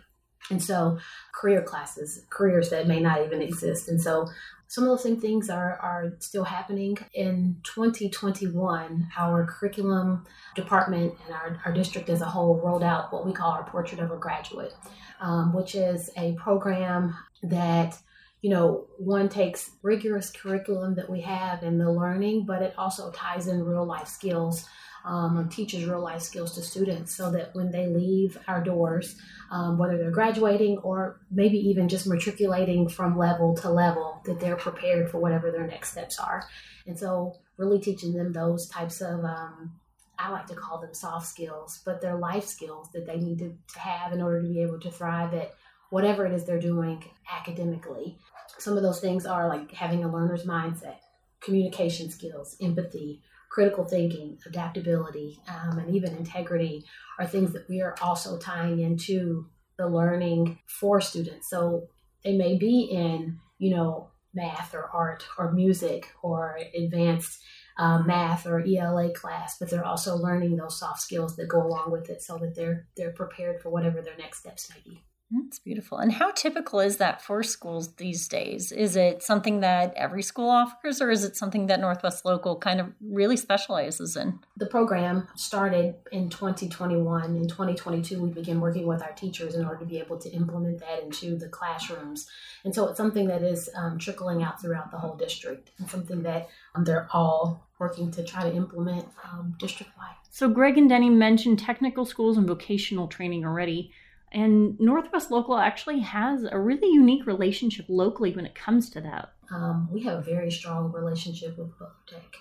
And 0.50 0.62
so, 0.62 0.98
career 1.34 1.62
classes, 1.62 2.26
careers 2.30 2.70
that 2.70 2.88
may 2.88 3.00
not 3.00 3.24
even 3.24 3.42
exist. 3.42 3.88
And 3.88 4.02
so, 4.02 4.28
some 4.72 4.86
of 4.86 4.90
those 4.90 5.04
same 5.04 5.20
things 5.20 5.50
are, 5.50 5.78
are 5.82 6.14
still 6.20 6.46
happening. 6.46 6.98
In 7.14 7.58
2021, 7.64 9.10
our 9.18 9.46
curriculum 9.46 10.26
department 10.56 11.14
and 11.26 11.36
our, 11.36 11.60
our 11.66 11.74
district 11.74 12.08
as 12.08 12.22
a 12.22 12.26
whole 12.26 12.56
rolled 12.56 12.82
out 12.82 13.12
what 13.12 13.26
we 13.26 13.34
call 13.34 13.52
our 13.52 13.66
Portrait 13.66 14.00
of 14.00 14.12
a 14.12 14.16
Graduate, 14.16 14.74
um, 15.20 15.54
which 15.54 15.76
is 15.76 16.10
a 16.16 16.32
program 16.36 17.14
that 17.44 17.98
you 18.40 18.50
know, 18.50 18.88
one 18.98 19.28
takes 19.28 19.72
rigorous 19.84 20.32
curriculum 20.32 20.96
that 20.96 21.10
we 21.10 21.20
have 21.20 21.64
in 21.64 21.78
the 21.78 21.92
learning, 21.92 22.46
but 22.46 22.62
it 22.62 22.74
also 22.78 23.12
ties 23.12 23.48
in 23.48 23.66
real 23.66 23.86
life 23.86 24.08
skills 24.08 24.66
um, 25.06 25.50
teaches 25.50 25.86
real 25.86 26.02
life 26.02 26.22
skills 26.22 26.54
to 26.56 26.62
students 26.62 27.16
so 27.16 27.32
that 27.32 27.54
when 27.54 27.72
they 27.72 27.88
leave 27.88 28.38
our 28.48 28.64
doors, 28.64 29.16
um, 29.52 29.78
whether 29.78 29.98
they're 29.98 30.12
graduating 30.12 30.78
or 30.80 31.20
maybe 31.32 31.58
even 31.58 31.90
just 31.90 32.08
matriculating 32.08 32.88
from 32.88 33.18
level 33.18 33.56
to 33.58 33.70
level, 33.70 34.22
that 34.26 34.40
they're 34.40 34.56
prepared 34.56 35.10
for 35.10 35.20
whatever 35.20 35.52
their 35.52 35.68
next 35.68 35.92
steps 35.92 36.20
are. 36.20 36.44
And 36.86 36.98
so, 36.98 37.34
really 37.58 37.80
teaching 37.80 38.14
them 38.14 38.34
those 38.34 38.68
types 38.68 39.02
of, 39.02 39.24
um, 39.24 39.74
I 40.18 40.30
like 40.30 40.48
to 40.48 40.56
call 40.56 40.80
them 40.80 40.94
soft 40.94 41.28
skills, 41.28 41.82
but 41.86 42.02
they're 42.02 42.18
life 42.18 42.46
skills 42.46 42.90
that 42.94 43.06
they 43.06 43.18
need 43.18 43.40
to, 43.40 43.56
to 43.74 43.80
have 43.80 44.14
in 44.14 44.22
order 44.22 44.42
to 44.42 44.48
be 44.48 44.62
able 44.62 44.80
to 44.80 44.92
thrive 44.92 45.34
at 45.34 45.54
whatever 45.90 46.26
it 46.26 46.34
is 46.34 46.46
they're 46.46 46.60
doing 46.60 47.04
academically. 47.32 48.18
Some 48.58 48.78
of 48.78 48.84
those 48.84 49.00
things 49.00 49.26
are 49.26 49.48
like 49.48 49.72
having 49.72 50.04
a 50.04 50.12
learner's 50.12 50.46
mindset, 50.46 50.98
communication 51.42 52.10
skills, 52.10 52.56
empathy, 52.62 53.22
critical 53.52 53.84
thinking, 53.84 54.38
adaptability, 54.46 55.38
um, 55.50 55.78
and 55.78 55.94
even 55.94 56.16
integrity 56.16 56.86
are 57.20 57.28
things 57.28 57.52
that 57.52 57.68
we 57.70 57.82
are 57.82 57.96
also 58.02 58.40
tying 58.40 58.80
into 58.80 59.46
the 59.78 59.88
learning 59.88 60.58
for 60.68 61.02
students. 61.02 61.50
So 61.50 61.90
they 62.24 62.38
may 62.38 62.58
be 62.58 62.84
in, 62.84 63.40
you 63.60 63.76
know, 63.76 64.10
math 64.34 64.74
or 64.74 64.90
art 64.94 65.26
or 65.38 65.52
music 65.52 66.08
or 66.24 66.58
advanced 66.74 67.42
uh, 67.78 68.00
math 68.04 68.46
or 68.46 68.64
ELA 68.66 69.12
class, 69.14 69.58
but 69.60 69.70
they're 69.70 69.86
also 69.86 70.16
learning 70.16 70.56
those 70.56 70.80
soft 70.80 71.02
skills 71.02 71.36
that 71.36 71.50
go 71.50 71.62
along 71.62 71.92
with 71.92 72.10
it 72.10 72.22
so 72.22 72.38
that 72.38 72.56
they're 72.56 72.88
they're 72.96 73.12
prepared 73.12 73.62
for 73.62 73.70
whatever 73.70 74.02
their 74.02 74.18
next 74.18 74.40
steps 74.40 74.70
may 74.70 74.82
be. 74.90 75.04
That's 75.32 75.60
beautiful. 75.60 75.98
And 75.98 76.12
how 76.12 76.32
typical 76.32 76.82
is 76.82 76.98
that 76.98 77.22
for 77.22 77.42
schools 77.42 77.96
these 77.96 78.28
days? 78.28 78.72
Is 78.72 78.98
it 78.98 79.24
something 79.24 79.62
that 79.62 79.94
every 79.96 80.24
school 80.24 80.50
offers, 80.50 81.02
or 81.02 81.10
is 81.10 81.24
it 81.24 81.38
something 81.38 81.68
that 81.68 81.80
Northwest 81.80 82.26
Local 82.26 82.58
kind 82.58 82.82
of 82.82 82.92
really 83.00 83.38
specializes 83.38 84.18
in? 84.18 84.40
The 84.58 84.66
program 84.66 85.28
started 85.36 85.96
in 86.12 86.30
2021. 86.30 87.36
In 87.36 87.48
2022, 87.48 88.22
we 88.22 88.30
began 88.30 88.60
working 88.60 88.86
with 88.86 89.02
our 89.02 89.14
teachers 89.14 89.56
in 89.56 89.66
order 89.66 89.80
to 89.80 89.86
be 89.86 90.00
able 90.00 90.18
to 90.18 90.30
implement 90.32 90.80
that 90.80 91.02
into 91.02 91.38
the 91.38 91.48
classrooms. 91.48 92.28
And 92.66 92.76
so 92.76 92.88
it's 92.90 92.98
something 92.98 93.28
that 93.28 93.42
is 93.42 93.70
um, 93.76 93.98
trickling 93.98 94.44
out 94.44 94.62
throughout 94.62 94.92
the 94.92 94.98
whole 94.98 95.16
district 95.16 95.72
and 95.80 95.90
something 95.90 96.24
that 96.24 96.50
um, 96.76 96.84
they're 96.84 97.08
all 97.14 97.68
working 97.80 98.12
to 98.12 98.24
try 98.24 98.44
to 98.44 98.56
implement 98.56 99.08
um, 99.24 99.56
district 99.58 99.92
wide. 99.98 100.16
So, 100.30 100.48
Greg 100.48 100.78
and 100.78 100.88
Denny 100.88 101.10
mentioned 101.10 101.60
technical 101.60 102.06
schools 102.06 102.38
and 102.38 102.48
vocational 102.48 103.08
training 103.08 103.44
already. 103.44 103.92
And 104.32 104.80
Northwest 104.80 105.30
Local 105.30 105.58
actually 105.58 106.00
has 106.00 106.46
a 106.50 106.58
really 106.58 106.88
unique 106.88 107.26
relationship 107.26 107.86
locally 107.90 108.34
when 108.34 108.46
it 108.46 108.56
comes 108.56 108.90
to 108.92 109.02
that. 109.02 109.34
Um, 109.52 109.90
we 109.92 110.02
have 110.04 110.20
a 110.20 110.22
very 110.22 110.50
strong 110.52 110.92
relationship 110.92 111.58
with 111.58 111.78
Butler 111.78 111.96
Tech. 112.08 112.36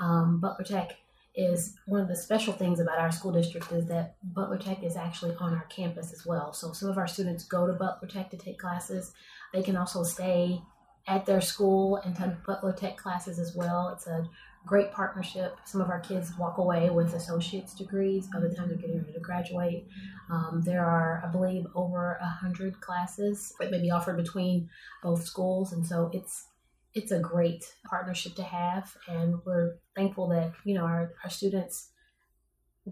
Um, 0.00 0.40
Butler 0.40 0.64
Tech 0.64 0.96
is 1.36 1.76
one 1.86 2.00
of 2.00 2.08
the 2.08 2.16
special 2.16 2.52
things 2.52 2.80
about 2.80 2.98
our 2.98 3.10
school 3.10 3.32
district 3.32 3.70
is 3.72 3.86
that 3.86 4.14
Butler 4.22 4.58
Tech 4.58 4.82
is 4.82 4.96
actually 4.96 5.34
on 5.36 5.52
our 5.52 5.66
campus 5.68 6.12
as 6.12 6.24
well. 6.24 6.52
So 6.52 6.72
some 6.72 6.88
of 6.88 6.96
our 6.96 7.08
students 7.08 7.44
go 7.44 7.66
to 7.66 7.72
Butler 7.72 8.08
Tech 8.08 8.30
to 8.30 8.36
take 8.36 8.58
classes. 8.58 9.12
They 9.52 9.62
can 9.62 9.76
also 9.76 10.02
stay 10.04 10.60
at 11.06 11.26
their 11.26 11.40
school 11.40 11.96
and 11.96 12.16
take 12.16 12.42
Butler 12.46 12.72
Tech 12.72 12.96
classes 12.96 13.38
as 13.38 13.54
well. 13.54 13.90
It's 13.90 14.06
a 14.06 14.26
great 14.66 14.92
partnership. 14.92 15.56
Some 15.64 15.80
of 15.80 15.90
our 15.90 16.00
kids 16.00 16.32
walk 16.38 16.58
away 16.58 16.90
with 16.90 17.14
associate's 17.14 17.74
degrees 17.74 18.28
by 18.32 18.40
the 18.40 18.54
time 18.54 18.68
they're 18.68 18.78
getting 18.78 18.98
ready 18.98 19.12
to 19.12 19.20
graduate. 19.20 19.86
Um, 20.30 20.62
there 20.64 20.84
are, 20.84 21.22
I 21.26 21.30
believe, 21.30 21.66
over 21.74 22.18
a 22.20 22.26
hundred 22.26 22.80
classes 22.80 23.52
that 23.60 23.70
may 23.70 23.80
be 23.80 23.90
offered 23.90 24.16
between 24.16 24.68
both 25.02 25.24
schools, 25.24 25.72
and 25.72 25.86
so 25.86 26.10
it's 26.12 26.46
it's 26.94 27.10
a 27.10 27.18
great 27.18 27.64
partnership 27.88 28.36
to 28.36 28.42
have, 28.42 28.96
and 29.08 29.36
we're 29.44 29.76
thankful 29.96 30.28
that 30.28 30.52
you 30.64 30.74
know 30.74 30.84
our, 30.84 31.12
our 31.22 31.30
students 31.30 31.90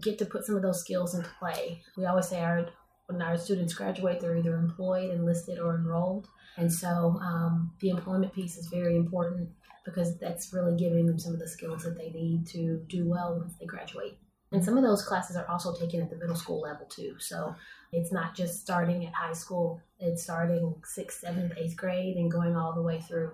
get 0.01 0.17
to 0.19 0.25
put 0.25 0.45
some 0.45 0.55
of 0.55 0.61
those 0.61 0.81
skills 0.81 1.15
into 1.15 1.29
play. 1.39 1.81
We 1.97 2.05
always 2.05 2.27
say 2.27 2.41
our 2.41 2.67
when 3.07 3.21
our 3.21 3.37
students 3.37 3.73
graduate, 3.73 4.19
they're 4.19 4.37
either 4.37 4.55
employed, 4.55 5.11
enlisted, 5.11 5.59
or 5.59 5.75
enrolled, 5.75 6.27
and 6.57 6.71
so 6.71 7.19
um, 7.21 7.73
the 7.81 7.89
employment 7.89 8.33
piece 8.33 8.57
is 8.57 8.67
very 8.67 8.95
important 8.95 9.49
because 9.85 10.17
that's 10.19 10.53
really 10.53 10.77
giving 10.77 11.05
them 11.05 11.19
some 11.19 11.33
of 11.33 11.39
the 11.39 11.47
skills 11.47 11.83
that 11.83 11.97
they 11.97 12.09
need 12.09 12.47
to 12.47 12.81
do 12.87 13.09
well 13.09 13.37
once 13.37 13.53
they 13.59 13.65
graduate. 13.65 14.17
And 14.51 14.63
some 14.63 14.77
of 14.77 14.83
those 14.83 15.01
classes 15.01 15.35
are 15.35 15.49
also 15.49 15.75
taken 15.75 16.01
at 16.01 16.09
the 16.09 16.15
middle 16.15 16.35
school 16.35 16.61
level 16.61 16.85
too. 16.85 17.15
So 17.19 17.55
it's 17.91 18.11
not 18.11 18.35
just 18.35 18.61
starting 18.61 19.05
at 19.05 19.13
high 19.13 19.33
school; 19.33 19.81
it's 19.99 20.23
starting 20.23 20.75
sixth, 20.85 21.21
seventh, 21.21 21.53
eighth 21.57 21.75
grade, 21.75 22.17
and 22.17 22.31
going 22.31 22.55
all 22.55 22.73
the 22.73 22.81
way 22.81 23.01
through 23.01 23.31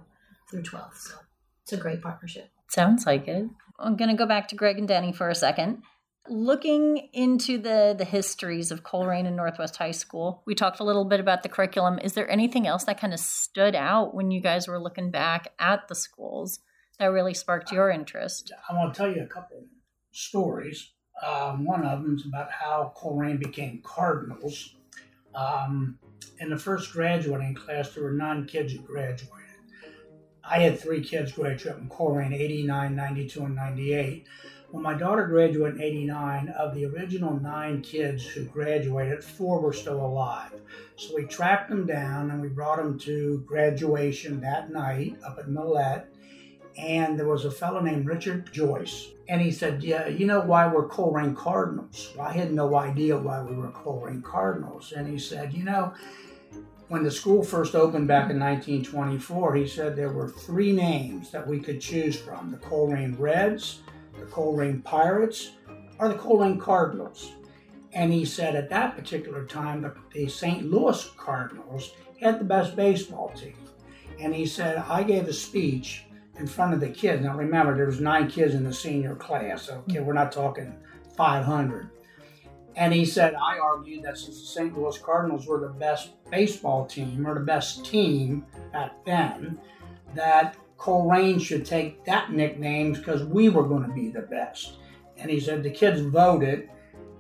through 0.49 0.63
twelfth. 0.63 0.97
So 0.97 1.15
it's 1.63 1.73
a 1.73 1.77
great 1.77 2.01
partnership. 2.01 2.49
Sounds 2.69 3.05
like 3.05 3.27
it. 3.27 3.45
I'm 3.79 3.95
going 3.95 4.09
to 4.09 4.15
go 4.15 4.25
back 4.25 4.47
to 4.49 4.55
Greg 4.55 4.77
and 4.77 4.88
Danny 4.88 5.11
for 5.11 5.29
a 5.29 5.35
second. 5.35 5.83
Looking 6.29 7.09
into 7.12 7.57
the 7.57 7.95
the 7.98 8.05
histories 8.05 8.71
of 8.71 8.83
Colerain 8.83 9.25
and 9.25 9.36
Northwest 9.36 9.77
High 9.77 9.91
School, 9.91 10.43
we 10.45 10.53
talked 10.53 10.79
a 10.79 10.83
little 10.83 11.05
bit 11.05 11.19
about 11.19 11.41
the 11.41 11.50
curriculum. 11.50 11.98
Is 12.03 12.13
there 12.13 12.29
anything 12.29 12.67
else 12.67 12.83
that 12.83 13.00
kind 13.00 13.13
of 13.13 13.19
stood 13.19 13.74
out 13.74 14.13
when 14.13 14.29
you 14.29 14.39
guys 14.39 14.67
were 14.67 14.79
looking 14.79 15.09
back 15.09 15.53
at 15.57 15.88
the 15.88 15.95
schools 15.95 16.59
that 17.00 17.07
really 17.07 17.33
sparked 17.33 17.71
your 17.71 17.89
interest? 17.89 18.51
I 18.69 18.75
want 18.75 18.93
to 18.93 18.98
tell 18.98 19.12
you 19.12 19.24
a 19.24 19.27
couple 19.27 19.65
stories. 20.12 20.91
Um, 21.25 21.65
one 21.65 21.83
of 21.83 22.03
them 22.03 22.15
is 22.15 22.25
about 22.27 22.51
how 22.51 22.93
Colerain 22.95 23.39
became 23.39 23.81
Cardinals. 23.83 24.75
Um, 25.33 25.98
in 26.39 26.51
the 26.51 26.57
first 26.57 26.93
graduating 26.93 27.55
class, 27.55 27.89
there 27.89 28.03
were 28.03 28.13
nine 28.13 28.45
kids 28.45 28.74
who 28.74 28.79
graduated. 28.79 29.48
I 30.43 30.59
had 30.59 30.79
three 30.79 31.03
kids 31.03 31.31
graduate 31.31 31.75
from 31.75 31.89
Colerain 31.89 32.33
89, 32.33 32.95
92, 32.95 33.45
and 33.45 33.55
98. 33.55 34.27
When 34.71 34.83
my 34.83 34.93
daughter 34.93 35.25
graduated 35.25 35.77
in 35.77 35.81
89, 35.81 36.49
of 36.49 36.75
the 36.75 36.85
original 36.85 37.39
nine 37.39 37.81
kids 37.81 38.23
who 38.23 38.43
graduated, 38.45 39.23
four 39.23 39.59
were 39.61 39.73
still 39.73 39.99
alive. 40.05 40.61
So 40.95 41.15
we 41.15 41.23
tracked 41.25 41.69
them 41.69 41.88
down 41.88 42.29
and 42.29 42.39
we 42.39 42.49
brought 42.49 42.77
them 42.77 42.99
to 42.99 43.43
graduation 43.47 44.39
that 44.41 44.71
night 44.71 45.17
up 45.25 45.39
at 45.39 45.47
Millette. 45.47 46.05
And 46.77 47.17
there 47.17 47.27
was 47.27 47.45
a 47.45 47.51
fellow 47.51 47.79
named 47.79 48.05
Richard 48.05 48.53
Joyce. 48.53 49.07
And 49.27 49.41
he 49.41 49.51
said, 49.51 49.83
Yeah, 49.83 50.07
you 50.07 50.27
know 50.27 50.41
why 50.41 50.67
we're 50.67 50.88
Colerain 50.88 51.35
Cardinals? 51.35 52.13
Well, 52.15 52.27
I 52.27 52.33
had 52.33 52.53
no 52.53 52.75
idea 52.75 53.17
why 53.17 53.41
we 53.41 53.55
were 53.55 53.69
Colerain 53.69 54.23
Cardinals. 54.23 54.93
And 54.95 55.07
he 55.07 55.17
said, 55.17 55.51
You 55.51 55.63
know, 55.63 55.93
when 56.89 57.03
the 57.03 57.11
school 57.11 57.43
first 57.43 57.75
opened 57.75 58.07
back 58.07 58.29
in 58.29 58.39
1924, 58.39 59.55
he 59.55 59.67
said 59.67 59.95
there 59.95 60.11
were 60.11 60.27
three 60.27 60.71
names 60.71 61.31
that 61.31 61.47
we 61.47 61.59
could 61.59 61.81
choose 61.81 62.19
from 62.19 62.51
the 62.51 62.57
Colerain 62.57 63.17
Reds, 63.19 63.81
the 64.19 64.25
Colerain 64.25 64.83
Pirates, 64.83 65.51
or 65.99 66.09
the 66.09 66.15
Colerain 66.15 66.59
Cardinals. 66.59 67.31
And 67.93 68.13
he 68.13 68.25
said 68.25 68.55
at 68.55 68.69
that 68.69 68.95
particular 68.95 69.45
time, 69.45 69.81
the, 69.81 69.93
the 70.13 70.27
St. 70.27 70.69
Louis 70.69 71.09
Cardinals 71.17 71.91
had 72.21 72.39
the 72.39 72.45
best 72.45 72.75
baseball 72.75 73.29
team. 73.29 73.55
And 74.19 74.35
he 74.35 74.45
said, 74.45 74.77
I 74.77 75.03
gave 75.03 75.27
a 75.27 75.33
speech 75.33 76.03
in 76.38 76.47
front 76.47 76.73
of 76.73 76.79
the 76.79 76.89
kids. 76.89 77.23
Now 77.23 77.35
remember, 77.35 77.75
there 77.75 77.85
was 77.85 77.99
nine 77.99 78.29
kids 78.29 78.53
in 78.53 78.63
the 78.63 78.73
senior 78.73 79.15
class. 79.15 79.69
Okay, 79.69 79.99
we're 79.99 80.13
not 80.13 80.31
talking 80.31 80.75
500. 81.15 81.89
And 82.75 82.93
he 82.93 83.05
said, 83.05 83.33
I 83.33 83.59
argued 83.59 84.03
that 84.03 84.17
since 84.17 84.39
the 84.39 84.47
St. 84.47 84.77
Louis 84.77 84.97
Cardinals 84.99 85.47
were 85.47 85.59
the 85.59 85.67
best 85.67 86.11
baseball 86.29 86.85
team 86.85 87.27
or 87.27 87.33
the 87.33 87.45
best 87.45 87.85
team 87.85 88.45
back 88.71 88.91
then, 89.05 89.59
that 90.15 90.55
Colerain 90.79 91.41
should 91.41 91.65
take 91.65 92.05
that 92.05 92.31
nickname 92.31 92.93
because 92.93 93.24
we 93.25 93.50
were 93.50 93.67
going 93.67 93.83
to 93.83 93.93
be 93.93 94.09
the 94.09 94.21
best. 94.21 94.77
And 95.17 95.29
he 95.29 95.39
said 95.39 95.62
the 95.62 95.69
kids 95.69 96.00
voted, 96.00 96.69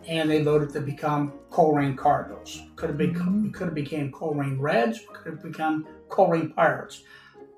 and 0.07 0.29
they 0.29 0.41
voted 0.41 0.69
to 0.71 0.79
become 0.79 1.33
Colerain 1.51 1.97
Cardinals. 1.97 2.61
Could 2.77 2.89
have 2.89 2.97
become, 2.97 3.51
could 3.51 3.65
have 3.65 3.75
became 3.75 4.11
Colerain 4.13 4.57
Reds, 4.59 5.01
could 5.11 5.33
have 5.33 5.43
become 5.43 5.85
Colerain 6.07 6.55
Pirates. 6.55 7.03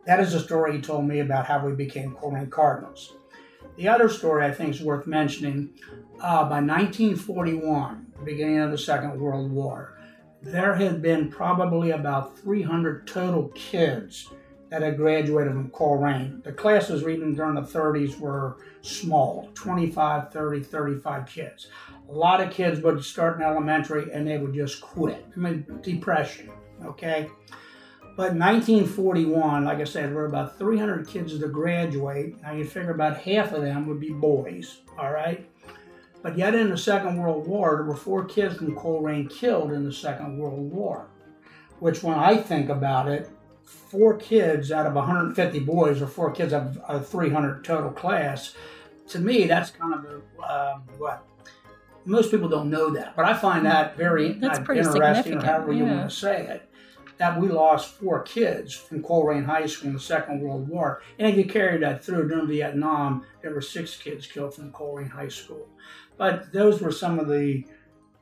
That 0.07 0.19
is 0.19 0.33
a 0.33 0.39
story 0.39 0.75
he 0.75 0.81
told 0.81 1.05
me 1.05 1.19
about 1.19 1.45
how 1.45 1.63
we 1.63 1.73
became 1.73 2.15
Colerain 2.15 2.49
Cardinals. 2.49 3.13
The 3.77 3.87
other 3.87 4.09
story 4.09 4.43
I 4.43 4.51
think 4.51 4.73
is 4.73 4.81
worth 4.81 5.05
mentioning. 5.05 5.69
Uh, 6.19 6.43
by 6.43 6.61
1941, 6.61 8.07
the 8.17 8.25
beginning 8.25 8.57
of 8.57 8.71
the 8.71 8.77
Second 8.77 9.19
World 9.19 9.51
War, 9.51 9.99
there 10.41 10.73
had 10.73 11.01
been 11.03 11.29
probably 11.29 11.91
about 11.91 12.37
300 12.39 13.05
total 13.05 13.49
kids 13.49 14.31
that 14.71 14.81
had 14.81 14.95
graduated 14.95 15.51
from 15.51 15.69
Colerain. 15.69 16.41
The 16.43 16.53
classes 16.53 17.03
reading 17.03 17.35
during 17.35 17.55
the 17.55 17.61
30s 17.61 18.17
were 18.17 18.57
small 18.81 19.49
25, 19.53 20.31
30, 20.31 20.63
35 20.63 21.25
kids. 21.27 21.67
A 22.09 22.11
lot 22.11 22.41
of 22.41 22.51
kids 22.51 22.81
would 22.81 23.03
start 23.03 23.35
in 23.35 23.43
elementary 23.43 24.11
and 24.11 24.25
they 24.25 24.37
would 24.37 24.53
just 24.53 24.81
quit. 24.81 25.25
I 25.35 25.39
mean, 25.39 25.65
depression, 25.81 26.49
okay? 26.85 27.29
But 28.15 28.33
1941, 28.33 29.65
like 29.65 29.79
I 29.79 29.83
said, 29.83 30.05
there 30.05 30.15
were 30.15 30.25
about 30.25 30.57
300 30.57 31.05
kids 31.05 31.37
to 31.37 31.47
graduate. 31.49 32.41
Now 32.41 32.53
you 32.53 32.63
figure 32.63 32.91
about 32.91 33.17
half 33.17 33.51
of 33.51 33.61
them 33.63 33.87
would 33.87 33.99
be 33.99 34.11
boys, 34.11 34.81
all 34.97 35.11
right? 35.11 35.45
But 36.21 36.37
yet 36.37 36.55
in 36.55 36.69
the 36.69 36.77
Second 36.77 37.17
World 37.17 37.45
War, 37.45 37.75
there 37.75 37.85
were 37.85 37.95
four 37.95 38.23
kids 38.23 38.55
from 38.55 38.75
Colerain 38.75 39.29
killed 39.29 39.73
in 39.73 39.83
the 39.83 39.91
Second 39.91 40.37
World 40.37 40.71
War, 40.71 41.07
which 41.79 42.03
when 42.03 42.17
I 42.17 42.37
think 42.37 42.69
about 42.69 43.09
it, 43.09 43.29
four 43.63 44.17
kids 44.17 44.71
out 44.71 44.85
of 44.85 44.93
150 44.93 45.59
boys 45.59 46.01
or 46.01 46.07
four 46.07 46.31
kids 46.31 46.53
out 46.53 46.77
of 46.77 46.81
a 46.87 47.03
300 47.03 47.63
total 47.63 47.91
class 47.91 48.55
to 49.11 49.19
me, 49.19 49.45
that's 49.45 49.71
kind 49.71 49.93
of 49.93 50.05
a, 50.05 50.53
um, 50.53 50.83
what 50.97 51.25
most 52.05 52.31
people 52.31 52.49
don't 52.49 52.69
know 52.69 52.89
that, 52.91 53.15
but 53.15 53.25
I 53.25 53.33
find 53.33 53.65
that 53.65 53.95
very 53.95 54.33
That's 54.33 54.59
uh, 54.59 54.63
pretty 54.63 54.81
interesting, 54.81 55.35
or 55.35 55.45
however 55.45 55.71
you 55.71 55.85
yeah. 55.85 55.97
want 55.97 56.09
to 56.09 56.15
say 56.15 56.47
it. 56.47 56.67
That 57.17 57.39
we 57.39 57.49
lost 57.49 57.93
four 57.95 58.23
kids 58.23 58.73
from 58.73 59.03
Colerain 59.03 59.45
High 59.45 59.67
School 59.67 59.89
in 59.89 59.93
the 59.93 59.99
Second 59.99 60.41
World 60.41 60.67
War, 60.67 61.03
and 61.19 61.27
if 61.29 61.37
you 61.37 61.45
carry 61.45 61.77
that 61.79 62.03
through 62.03 62.29
during 62.29 62.47
Vietnam, 62.47 63.25
there 63.43 63.53
were 63.53 63.61
six 63.61 63.95
kids 63.95 64.25
killed 64.25 64.55
from 64.55 64.71
Colerain 64.71 65.09
High 65.09 65.27
School. 65.27 65.67
But 66.17 66.51
those 66.51 66.81
were 66.81 66.91
some 66.91 67.19
of 67.19 67.27
the, 67.27 67.63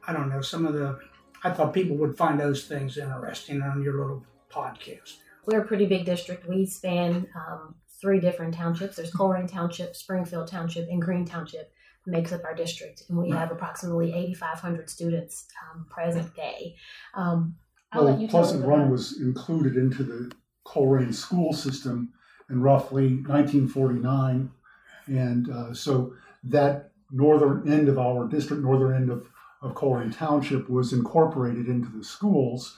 I 0.05 0.11
don't 0.11 0.29
know, 0.29 0.41
some 0.41 0.65
of 0.65 0.73
the. 0.73 0.99
I 1.45 1.51
thought 1.51 1.73
people 1.73 1.95
would 1.97 2.17
find 2.17 2.37
those 2.37 2.65
things 2.65 2.97
interesting 2.97 3.61
on 3.61 3.81
your 3.81 3.97
little 3.97 4.25
podcast. 4.51 5.17
We're 5.49 5.61
a 5.61 5.65
pretty 5.65 5.87
big 5.87 6.05
district. 6.05 6.47
We 6.47 6.65
span 6.65 7.27
um, 7.35 7.75
three 7.99 8.19
different 8.19 8.53
townships. 8.53 8.97
There's 8.97 9.11
Colerain 9.11 9.51
Township, 9.51 9.95
Springfield 9.95 10.47
Township, 10.47 10.87
and 10.89 11.01
Green 11.01 11.25
Township 11.25 11.71
makes 12.05 12.31
up 12.31 12.43
our 12.43 12.55
district, 12.55 13.03
and 13.09 13.17
we 13.17 13.29
have 13.31 13.51
approximately 13.51 14.13
8,500 14.13 14.89
students 14.89 15.47
um, 15.71 15.85
present 15.89 16.35
day. 16.35 16.75
Um, 17.13 17.55
Well, 17.93 18.19
you 18.19 18.27
tell 18.27 18.41
us 18.41 18.51
Pleasant 18.51 18.65
Run 18.65 18.89
was 18.91 19.19
included 19.19 19.75
into 19.75 20.03
the 20.03 20.31
Colerain 20.65 21.13
school 21.13 21.53
system 21.53 22.13
in 22.49 22.61
roughly 22.61 23.15
1949. 23.15 24.51
And 25.07 25.49
uh, 25.49 25.73
so 25.73 26.13
that 26.43 26.91
northern 27.11 27.71
end 27.71 27.89
of 27.89 27.97
our 27.97 28.27
district, 28.27 28.61
northern 28.61 28.95
end 28.95 29.09
of, 29.09 29.27
of 29.61 29.73
Colerain 29.73 30.15
Township, 30.15 30.69
was 30.69 30.93
incorporated 30.93 31.67
into 31.67 31.89
the 31.89 32.03
schools. 32.03 32.77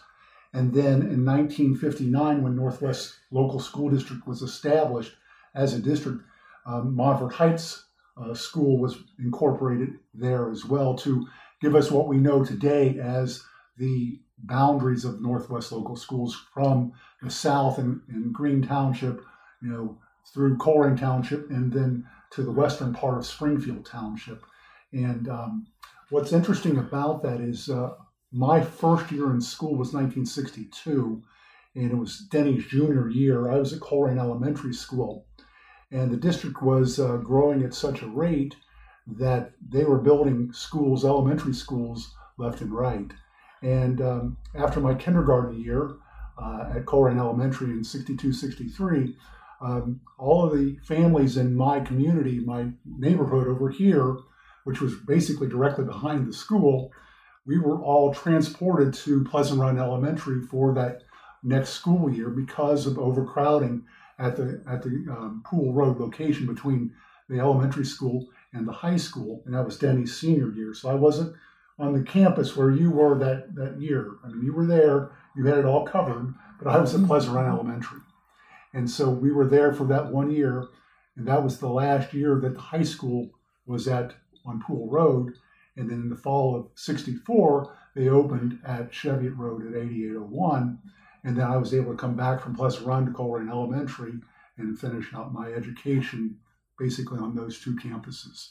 And 0.53 0.73
then 0.73 1.01
in 1.03 1.25
1959, 1.25 2.43
when 2.43 2.55
Northwest 2.55 3.15
Local 3.31 3.59
School 3.59 3.89
District 3.89 4.27
was 4.27 4.41
established 4.41 5.13
as 5.55 5.73
a 5.73 5.79
district, 5.79 6.21
um, 6.65 6.97
Heights 6.97 7.85
uh, 8.17 8.33
School 8.33 8.77
was 8.77 8.97
incorporated 9.19 9.99
there 10.13 10.51
as 10.51 10.65
well 10.65 10.95
to 10.95 11.25
give 11.61 11.75
us 11.75 11.89
what 11.89 12.07
we 12.07 12.17
know 12.17 12.43
today 12.43 12.99
as 12.99 13.43
the 13.77 14.19
boundaries 14.39 15.05
of 15.05 15.21
Northwest 15.21 15.71
Local 15.71 15.95
Schools 15.95 16.45
from 16.53 16.91
the 17.21 17.29
south 17.29 17.79
in, 17.79 18.01
in 18.09 18.31
Green 18.31 18.61
Township, 18.61 19.21
you 19.61 19.69
know, 19.69 19.97
through 20.33 20.57
Colerain 20.57 20.99
Township, 20.99 21.49
and 21.49 21.71
then 21.71 22.05
to 22.31 22.43
the 22.43 22.51
western 22.51 22.93
part 22.93 23.17
of 23.17 23.25
Springfield 23.25 23.85
Township. 23.85 24.43
And 24.91 25.29
um, 25.29 25.67
what's 26.09 26.33
interesting 26.33 26.77
about 26.77 27.23
that 27.23 27.39
is 27.39 27.69
uh, 27.69 27.91
my 28.31 28.61
first 28.61 29.11
year 29.11 29.31
in 29.31 29.41
school 29.41 29.71
was 29.71 29.93
1962, 29.93 31.21
and 31.75 31.91
it 31.91 31.97
was 31.97 32.27
Denney's 32.31 32.65
junior 32.65 33.09
year. 33.09 33.51
I 33.51 33.57
was 33.57 33.73
at 33.73 33.81
Colerain 33.81 34.19
Elementary 34.19 34.73
School, 34.73 35.25
and 35.91 36.11
the 36.11 36.17
district 36.17 36.61
was 36.61 36.99
uh, 36.99 37.17
growing 37.17 37.63
at 37.63 37.73
such 37.73 38.01
a 38.01 38.07
rate 38.07 38.55
that 39.07 39.51
they 39.67 39.83
were 39.83 39.97
building 39.97 40.51
schools, 40.53 41.03
elementary 41.03 41.53
schools, 41.53 42.15
left 42.37 42.61
and 42.61 42.71
right. 42.71 43.11
And 43.61 44.01
um, 44.01 44.37
after 44.55 44.79
my 44.79 44.93
kindergarten 44.93 45.59
year 45.59 45.91
uh, 46.41 46.71
at 46.75 46.85
Colerain 46.85 47.19
Elementary 47.19 47.71
in 47.71 47.83
62, 47.83 48.31
63, 48.31 49.15
um, 49.61 49.99
all 50.17 50.45
of 50.45 50.57
the 50.57 50.77
families 50.87 51.37
in 51.37 51.53
my 51.55 51.79
community, 51.81 52.39
my 52.39 52.69
neighborhood 52.85 53.47
over 53.47 53.69
here, 53.69 54.17
which 54.63 54.81
was 54.81 54.95
basically 55.05 55.47
directly 55.47 55.85
behind 55.85 56.27
the 56.27 56.33
school, 56.33 56.91
we 57.45 57.57
were 57.57 57.81
all 57.81 58.13
transported 58.13 58.93
to 58.93 59.23
Pleasant 59.23 59.59
Run 59.59 59.79
Elementary 59.79 60.41
for 60.41 60.73
that 60.73 61.03
next 61.43 61.69
school 61.71 62.11
year 62.11 62.29
because 62.29 62.85
of 62.85 62.99
overcrowding 62.99 63.83
at 64.19 64.35
the 64.35 64.61
at 64.69 64.83
the 64.83 64.89
um, 65.09 65.41
Poole 65.45 65.73
Road 65.73 65.97
location 65.97 66.45
between 66.45 66.93
the 67.29 67.39
elementary 67.39 67.85
school 67.85 68.27
and 68.53 68.67
the 68.67 68.71
high 68.71 68.97
school, 68.97 69.41
and 69.45 69.55
that 69.55 69.65
was 69.65 69.77
Denney's 69.77 70.17
senior 70.17 70.51
year. 70.51 70.73
So 70.73 70.89
I 70.89 70.93
wasn't 70.93 71.35
on 71.79 71.93
the 71.93 72.03
campus 72.03 72.55
where 72.55 72.69
you 72.69 72.91
were 72.91 73.17
that 73.17 73.55
that 73.55 73.81
year. 73.81 74.11
I 74.23 74.27
mean, 74.27 74.45
you 74.45 74.53
were 74.53 74.67
there, 74.67 75.11
you 75.35 75.45
had 75.45 75.57
it 75.57 75.65
all 75.65 75.85
covered, 75.85 76.33
but 76.61 76.69
I 76.69 76.79
was 76.79 76.93
at 76.93 77.07
Pleasant 77.07 77.35
Run 77.35 77.49
Elementary, 77.49 78.01
and 78.73 78.89
so 78.89 79.09
we 79.09 79.31
were 79.31 79.47
there 79.47 79.73
for 79.73 79.85
that 79.85 80.11
one 80.11 80.29
year, 80.29 80.67
and 81.15 81.27
that 81.27 81.43
was 81.43 81.57
the 81.57 81.69
last 81.69 82.13
year 82.13 82.39
that 82.41 82.53
the 82.53 82.61
high 82.61 82.83
school 82.83 83.31
was 83.65 83.87
at 83.87 84.13
on 84.45 84.61
Poole 84.61 84.89
Road, 84.89 85.33
and 85.77 85.89
then 85.89 86.01
in 86.01 86.09
the 86.09 86.15
fall 86.15 86.55
of 86.55 86.67
'64 86.75 87.75
they 87.95 88.09
opened 88.09 88.59
at 88.65 88.91
Cheviot 88.91 89.33
Road 89.35 89.67
at 89.67 89.75
8801, 89.75 90.79
and 91.23 91.37
then 91.37 91.45
I 91.45 91.57
was 91.57 91.73
able 91.73 91.91
to 91.91 91.97
come 91.97 92.15
back 92.15 92.41
from 92.41 92.55
Pleasant 92.55 92.85
Run 92.85 93.05
to 93.05 93.11
Colerain 93.11 93.49
Elementary 93.49 94.13
and 94.57 94.79
finish 94.79 95.13
out 95.13 95.33
my 95.33 95.51
education 95.51 96.37
basically 96.79 97.19
on 97.19 97.35
those 97.35 97.59
two 97.59 97.75
campuses. 97.75 98.49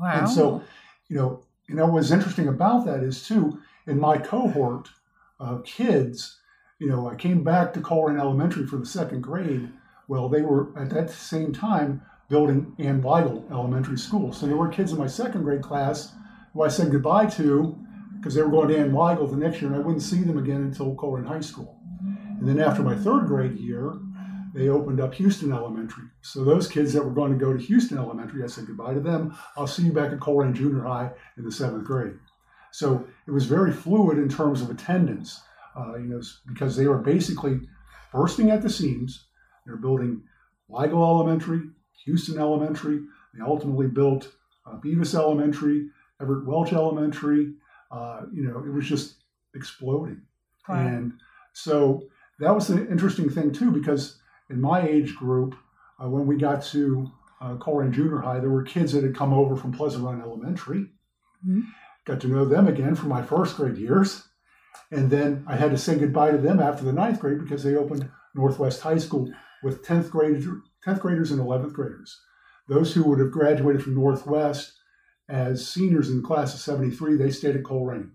Wow. 0.00 0.20
And 0.20 0.28
so, 0.28 0.62
you 1.08 1.16
know, 1.16 1.42
you 1.68 1.74
know 1.74 1.86
what's 1.86 2.10
interesting 2.10 2.48
about 2.48 2.86
that 2.86 3.02
is 3.02 3.26
too 3.26 3.60
in 3.86 3.98
my 3.98 4.18
cohort 4.18 4.88
of 5.40 5.64
kids, 5.64 6.38
you 6.78 6.88
know, 6.88 7.08
I 7.08 7.14
came 7.14 7.42
back 7.42 7.72
to 7.72 7.80
Colerain 7.80 8.20
Elementary 8.20 8.66
for 8.66 8.76
the 8.76 8.86
second 8.86 9.22
grade. 9.22 9.68
Well, 10.06 10.28
they 10.28 10.42
were 10.42 10.68
at 10.78 10.90
that 10.90 11.10
same 11.10 11.52
time 11.52 12.02
building 12.28 12.74
Ann 12.78 13.02
Weigel 13.02 13.50
Elementary 13.50 13.98
School. 13.98 14.32
So 14.32 14.46
there 14.46 14.56
were 14.56 14.68
kids 14.68 14.92
in 14.92 14.98
my 14.98 15.06
second 15.06 15.42
grade 15.42 15.62
class 15.62 16.12
who 16.58 16.64
I 16.64 16.68
said 16.68 16.90
goodbye 16.90 17.26
to 17.26 17.78
because 18.18 18.34
they 18.34 18.42
were 18.42 18.50
going 18.50 18.68
to 18.68 18.78
Ann 18.78 18.90
Weigel 18.90 19.30
the 19.30 19.36
next 19.36 19.62
year, 19.62 19.70
and 19.72 19.80
I 19.80 19.84
wouldn't 19.84 20.02
see 20.02 20.24
them 20.24 20.38
again 20.38 20.62
until 20.62 20.96
Colerain 20.96 21.26
High 21.26 21.40
School. 21.40 21.78
And 22.40 22.48
then 22.48 22.58
after 22.58 22.82
my 22.82 22.96
third 22.96 23.26
grade 23.26 23.56
year, 23.56 23.94
they 24.54 24.68
opened 24.68 25.00
up 25.00 25.14
Houston 25.14 25.52
Elementary. 25.52 26.06
So 26.22 26.42
those 26.42 26.66
kids 26.66 26.92
that 26.92 27.04
were 27.04 27.12
going 27.12 27.30
to 27.32 27.38
go 27.38 27.52
to 27.52 27.62
Houston 27.62 27.96
Elementary, 27.96 28.42
I 28.42 28.48
said 28.48 28.66
goodbye 28.66 28.94
to 28.94 29.00
them. 29.00 29.38
I'll 29.56 29.68
see 29.68 29.84
you 29.84 29.92
back 29.92 30.10
at 30.10 30.18
Colerain 30.18 30.52
Junior 30.52 30.82
High 30.82 31.12
in 31.36 31.44
the 31.44 31.52
seventh 31.52 31.84
grade. 31.84 32.14
So 32.72 33.06
it 33.28 33.30
was 33.30 33.46
very 33.46 33.72
fluid 33.72 34.18
in 34.18 34.28
terms 34.28 34.60
of 34.60 34.68
attendance, 34.68 35.40
uh, 35.78 35.96
you 35.96 36.06
know, 36.06 36.20
because 36.48 36.76
they 36.76 36.88
were 36.88 36.98
basically 36.98 37.60
bursting 38.12 38.50
at 38.50 38.62
the 38.62 38.70
seams. 38.70 39.26
They're 39.64 39.76
building 39.76 40.22
Weigel 40.68 41.06
Elementary, 41.06 41.62
Houston 42.04 42.38
Elementary. 42.38 42.98
They 43.32 43.44
ultimately 43.44 43.86
built 43.86 44.32
uh, 44.66 44.74
Bevis 44.82 45.14
Elementary, 45.14 45.88
Everett 46.20 46.46
Welch 46.46 46.72
Elementary. 46.72 47.54
Uh, 47.90 48.22
you 48.32 48.42
know, 48.44 48.58
it 48.58 48.72
was 48.72 48.86
just 48.86 49.16
exploding. 49.54 50.22
And 50.68 51.12
so 51.52 52.02
that 52.40 52.54
was 52.54 52.68
an 52.70 52.86
interesting 52.88 53.30
thing 53.30 53.52
too, 53.52 53.70
because 53.70 54.18
in 54.50 54.60
my 54.60 54.86
age 54.86 55.16
group, 55.16 55.54
uh, 56.02 56.08
when 56.08 56.26
we 56.26 56.36
got 56.36 56.62
to 56.64 57.10
uh, 57.40 57.54
Colerain 57.54 57.92
Junior 57.92 58.18
High, 58.18 58.40
there 58.40 58.50
were 58.50 58.62
kids 58.62 58.92
that 58.92 59.04
had 59.04 59.16
come 59.16 59.32
over 59.32 59.56
from 59.56 59.72
Pleasant 59.72 60.04
Run 60.04 60.20
Elementary. 60.20 60.90
Mhm. 61.46 61.62
Got 62.04 62.20
to 62.20 62.28
know 62.28 62.44
them 62.44 62.66
again 62.68 62.94
for 62.94 63.06
my 63.06 63.22
first 63.22 63.56
grade 63.56 63.78
years. 63.78 64.28
And 64.90 65.10
then 65.10 65.44
I 65.46 65.56
had 65.56 65.70
to 65.70 65.78
say 65.78 65.98
goodbye 65.98 66.32
to 66.32 66.38
them 66.38 66.60
after 66.60 66.84
the 66.84 66.92
ninth 66.92 67.20
grade 67.20 67.38
because 67.38 67.62
they 67.62 67.74
opened 67.76 68.10
Northwest 68.34 68.80
High 68.80 68.98
School 68.98 69.32
with 69.62 69.84
10th 69.84 70.10
graders, 70.10 70.46
10th 70.84 71.00
graders 71.00 71.30
and 71.30 71.40
11th 71.40 71.72
graders. 71.72 72.20
Those 72.68 72.92
who 72.94 73.02
would 73.04 73.18
have 73.18 73.32
graduated 73.32 73.82
from 73.82 73.94
Northwest 73.94 74.77
as 75.28 75.68
seniors 75.68 76.08
in 76.08 76.22
the 76.22 76.26
class 76.26 76.54
of 76.54 76.60
73, 76.60 77.16
they 77.16 77.30
stayed 77.30 77.56
at 77.56 77.62
Colerain. 77.62 78.10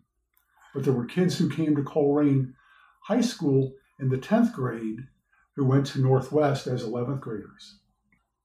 But 0.74 0.84
there 0.84 0.94
were 0.94 1.06
kids 1.06 1.38
who 1.38 1.50
came 1.50 1.76
to 1.76 1.84
Colerain 1.84 2.54
High 3.02 3.22
School 3.22 3.74
in 4.00 4.10
the 4.10 4.18
10th 4.18 4.54
grade 4.54 5.08
who 5.56 5.66
went 5.66 5.86
to 5.88 6.02
Northwest 6.02 6.66
as 6.66 6.84
11th 6.84 7.20
graders. 7.20 7.78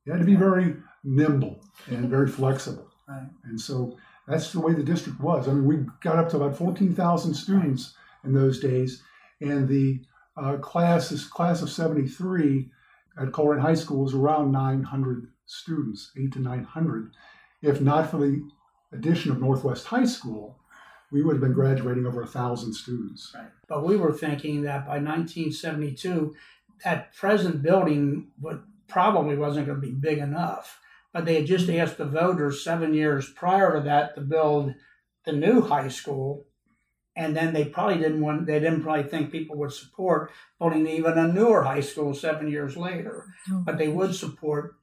You 0.04 0.12
had 0.12 0.20
to 0.20 0.26
be 0.26 0.34
very 0.34 0.76
nimble 1.02 1.60
and 1.86 2.10
very 2.10 2.28
flexible. 2.28 2.90
Right. 3.08 3.28
And 3.44 3.58
so 3.58 3.96
that's 4.26 4.52
the 4.52 4.60
way 4.60 4.74
the 4.74 4.82
district 4.82 5.20
was. 5.20 5.48
I 5.48 5.52
mean, 5.52 5.64
we 5.64 5.86
got 6.02 6.18
up 6.18 6.28
to 6.30 6.36
about 6.36 6.56
14,000 6.56 7.32
students 7.32 7.94
in 8.24 8.34
those 8.34 8.60
days. 8.60 9.02
And 9.40 9.66
the 9.66 10.02
uh, 10.36 10.56
class, 10.58 11.08
this 11.08 11.26
class 11.26 11.62
of 11.62 11.70
73 11.70 12.70
at 13.18 13.28
Colerain 13.28 13.60
High 13.60 13.74
School 13.74 14.04
was 14.04 14.14
around 14.14 14.52
900 14.52 15.28
students, 15.46 16.12
eight 16.18 16.32
to 16.32 16.40
900. 16.40 17.12
If 17.62 17.80
not 17.80 18.10
for 18.10 18.18
the 18.18 18.48
addition 18.92 19.30
of 19.30 19.40
Northwest 19.40 19.86
High 19.86 20.04
School, 20.04 20.58
we 21.10 21.22
would 21.22 21.34
have 21.34 21.40
been 21.40 21.52
graduating 21.52 22.06
over 22.06 22.22
a 22.22 22.26
thousand 22.26 22.74
students. 22.74 23.32
Right. 23.34 23.48
But 23.68 23.84
we 23.84 23.96
were 23.96 24.12
thinking 24.12 24.62
that 24.62 24.86
by 24.86 24.98
1972, 24.98 26.34
that 26.84 27.14
present 27.14 27.62
building 27.62 28.28
would 28.40 28.62
probably 28.88 29.36
wasn't 29.36 29.66
going 29.66 29.80
to 29.80 29.86
be 29.86 29.92
big 29.92 30.18
enough. 30.18 30.80
But 31.12 31.24
they 31.24 31.36
had 31.36 31.46
just 31.46 31.68
asked 31.70 31.98
the 31.98 32.04
voters 32.04 32.62
seven 32.62 32.94
years 32.94 33.28
prior 33.30 33.74
to 33.74 33.80
that 33.84 34.14
to 34.14 34.20
build 34.20 34.74
the 35.24 35.32
new 35.32 35.62
high 35.62 35.88
school, 35.88 36.46
and 37.16 37.34
then 37.34 37.52
they 37.52 37.64
probably 37.64 37.98
didn't 37.98 38.20
want. 38.20 38.46
They 38.46 38.60
didn't 38.60 38.82
probably 38.82 39.04
think 39.04 39.32
people 39.32 39.56
would 39.56 39.72
support 39.72 40.30
building 40.60 40.86
even 40.86 41.18
a 41.18 41.26
newer 41.26 41.64
high 41.64 41.80
school 41.80 42.14
seven 42.14 42.48
years 42.48 42.76
later. 42.76 43.26
Oh, 43.50 43.62
but 43.64 43.78
they 43.78 43.88
would 43.88 44.14
support, 44.14 44.76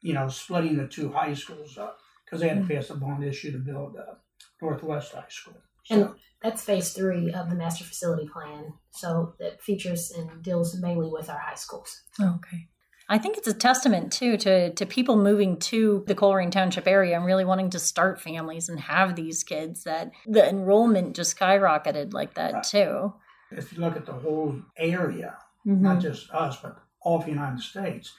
you 0.00 0.12
know, 0.12 0.28
splitting 0.28 0.76
the 0.76 0.86
two 0.86 1.10
high 1.10 1.34
schools 1.34 1.76
up 1.78 1.98
because 2.30 2.42
they 2.42 2.48
had 2.48 2.66
to 2.66 2.74
pass 2.74 2.90
a 2.90 2.94
bond 2.94 3.24
issue 3.24 3.50
to 3.50 3.58
build 3.58 3.96
uh, 3.96 4.14
Northwest 4.62 5.12
High 5.12 5.24
School. 5.28 5.56
So, 5.84 5.94
And 5.94 6.10
that's 6.42 6.62
phase 6.62 6.92
three 6.92 7.32
of 7.32 7.50
the 7.50 7.56
master 7.56 7.84
facility 7.84 8.28
plan. 8.32 8.74
So 8.90 9.34
that 9.40 9.60
features 9.60 10.12
and 10.16 10.42
deals 10.42 10.78
mainly 10.80 11.08
with 11.10 11.28
our 11.28 11.38
high 11.38 11.54
schools. 11.54 12.02
Okay. 12.20 12.68
I 13.08 13.18
think 13.18 13.36
it's 13.36 13.48
a 13.48 13.54
testament 13.54 14.12
too 14.12 14.36
to 14.36 14.72
to 14.72 14.86
people 14.86 15.16
moving 15.16 15.58
to 15.58 16.04
the 16.06 16.14
Colerain 16.14 16.52
Township 16.52 16.86
area 16.86 17.16
and 17.16 17.26
really 17.26 17.44
wanting 17.44 17.70
to 17.70 17.80
start 17.80 18.20
families 18.20 18.68
and 18.68 18.78
have 18.78 19.16
these 19.16 19.42
kids 19.42 19.82
that 19.82 20.12
the 20.26 20.48
enrollment 20.48 21.16
just 21.16 21.36
skyrocketed 21.36 22.12
like 22.12 22.34
that 22.34 22.52
right. 22.52 22.62
too. 22.62 23.12
If 23.50 23.72
you 23.72 23.80
look 23.80 23.96
at 23.96 24.06
the 24.06 24.12
whole 24.12 24.62
area, 24.76 25.36
mm-hmm. 25.66 25.82
not 25.82 26.00
just 26.00 26.30
us, 26.30 26.58
but 26.62 26.76
all 27.02 27.18
of 27.18 27.24
the 27.24 27.32
United 27.32 27.60
States, 27.60 28.12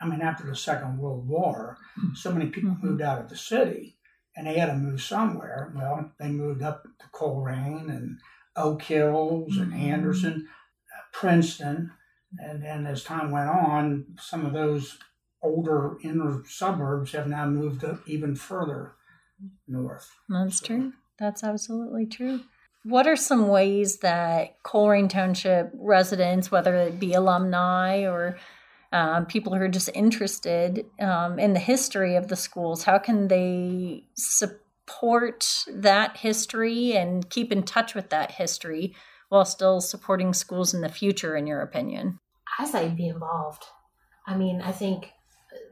I 0.00 0.06
mean, 0.06 0.20
after 0.20 0.46
the 0.46 0.56
Second 0.56 0.98
World 0.98 1.26
War, 1.26 1.78
so 2.14 2.32
many 2.32 2.50
people 2.50 2.70
mm-hmm. 2.70 2.86
moved 2.86 3.02
out 3.02 3.20
of 3.20 3.28
the 3.28 3.36
city 3.36 3.96
and 4.36 4.46
they 4.46 4.58
had 4.58 4.66
to 4.66 4.74
move 4.74 5.00
somewhere. 5.00 5.72
Well, 5.74 6.12
they 6.18 6.28
moved 6.28 6.62
up 6.62 6.82
to 6.82 7.06
Colerain 7.12 7.88
and 7.88 8.18
Oak 8.54 8.82
Hills 8.82 9.54
mm-hmm. 9.54 9.72
and 9.72 9.74
Anderson, 9.74 10.48
uh, 10.94 11.02
Princeton. 11.12 11.90
And 12.38 12.62
then 12.62 12.86
as 12.86 13.02
time 13.02 13.30
went 13.30 13.48
on, 13.48 14.04
some 14.18 14.44
of 14.44 14.52
those 14.52 14.98
older 15.42 15.96
inner 16.02 16.42
suburbs 16.48 17.12
have 17.12 17.28
now 17.28 17.46
moved 17.46 17.84
up 17.84 18.00
even 18.06 18.34
further 18.34 18.92
north. 19.66 20.10
That's 20.28 20.58
so. 20.58 20.66
true. 20.66 20.92
That's 21.18 21.42
absolutely 21.42 22.06
true. 22.06 22.40
What 22.82 23.06
are 23.06 23.16
some 23.16 23.48
ways 23.48 23.98
that 23.98 24.62
Colerain 24.62 25.08
Township 25.08 25.70
residents, 25.74 26.50
whether 26.50 26.76
it 26.76 27.00
be 27.00 27.14
alumni 27.14 28.06
or 28.06 28.38
um, 28.96 29.26
people 29.26 29.54
who 29.54 29.60
are 29.60 29.68
just 29.68 29.90
interested 29.92 30.86
um, 31.00 31.38
in 31.38 31.52
the 31.52 31.60
history 31.60 32.16
of 32.16 32.28
the 32.28 32.36
schools, 32.36 32.84
how 32.84 32.96
can 32.96 33.28
they 33.28 34.04
support 34.14 35.66
that 35.70 36.16
history 36.16 36.96
and 36.96 37.28
keep 37.28 37.52
in 37.52 37.62
touch 37.62 37.94
with 37.94 38.08
that 38.08 38.30
history 38.30 38.94
while 39.28 39.44
still 39.44 39.82
supporting 39.82 40.32
schools 40.32 40.72
in 40.72 40.80
the 40.80 40.88
future, 40.88 41.36
in 41.36 41.46
your 41.46 41.60
opinion? 41.60 42.18
I 42.58 42.64
say 42.64 42.88
be 42.88 43.08
involved. 43.08 43.64
I 44.26 44.34
mean, 44.34 44.62
I 44.62 44.72
think 44.72 45.12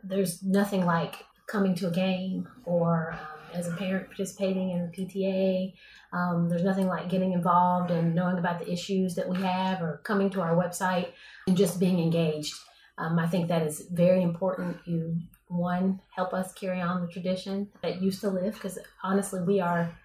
there's 0.02 0.42
nothing 0.42 0.84
like 0.84 1.24
coming 1.46 1.74
to 1.76 1.88
a 1.88 1.90
game 1.90 2.46
or 2.66 3.12
um, 3.14 3.18
as 3.54 3.68
a 3.68 3.72
parent 3.76 4.08
participating 4.08 4.70
in 4.70 4.90
the 4.90 4.92
PTA. 4.92 5.72
Um, 6.12 6.50
there's 6.50 6.62
nothing 6.62 6.88
like 6.88 7.08
getting 7.08 7.32
involved 7.32 7.90
and 7.90 8.14
knowing 8.14 8.38
about 8.38 8.58
the 8.58 8.70
issues 8.70 9.14
that 9.14 9.26
we 9.26 9.38
have 9.38 9.80
or 9.80 10.02
coming 10.04 10.28
to 10.30 10.42
our 10.42 10.54
website 10.54 11.12
and 11.46 11.56
just 11.56 11.80
being 11.80 11.98
engaged. 11.98 12.54
Um, 12.96 13.18
I 13.18 13.26
think 13.26 13.48
that 13.48 13.62
is 13.62 13.88
very 13.90 14.22
important. 14.22 14.76
You 14.86 15.16
one 15.48 16.00
help 16.14 16.32
us 16.32 16.52
carry 16.52 16.80
on 16.80 17.02
the 17.02 17.12
tradition 17.12 17.68
that 17.82 18.00
used 18.00 18.20
to 18.20 18.30
live 18.30 18.54
because 18.54 18.78
honestly, 19.02 19.40
we 19.40 19.60
are 19.60 19.96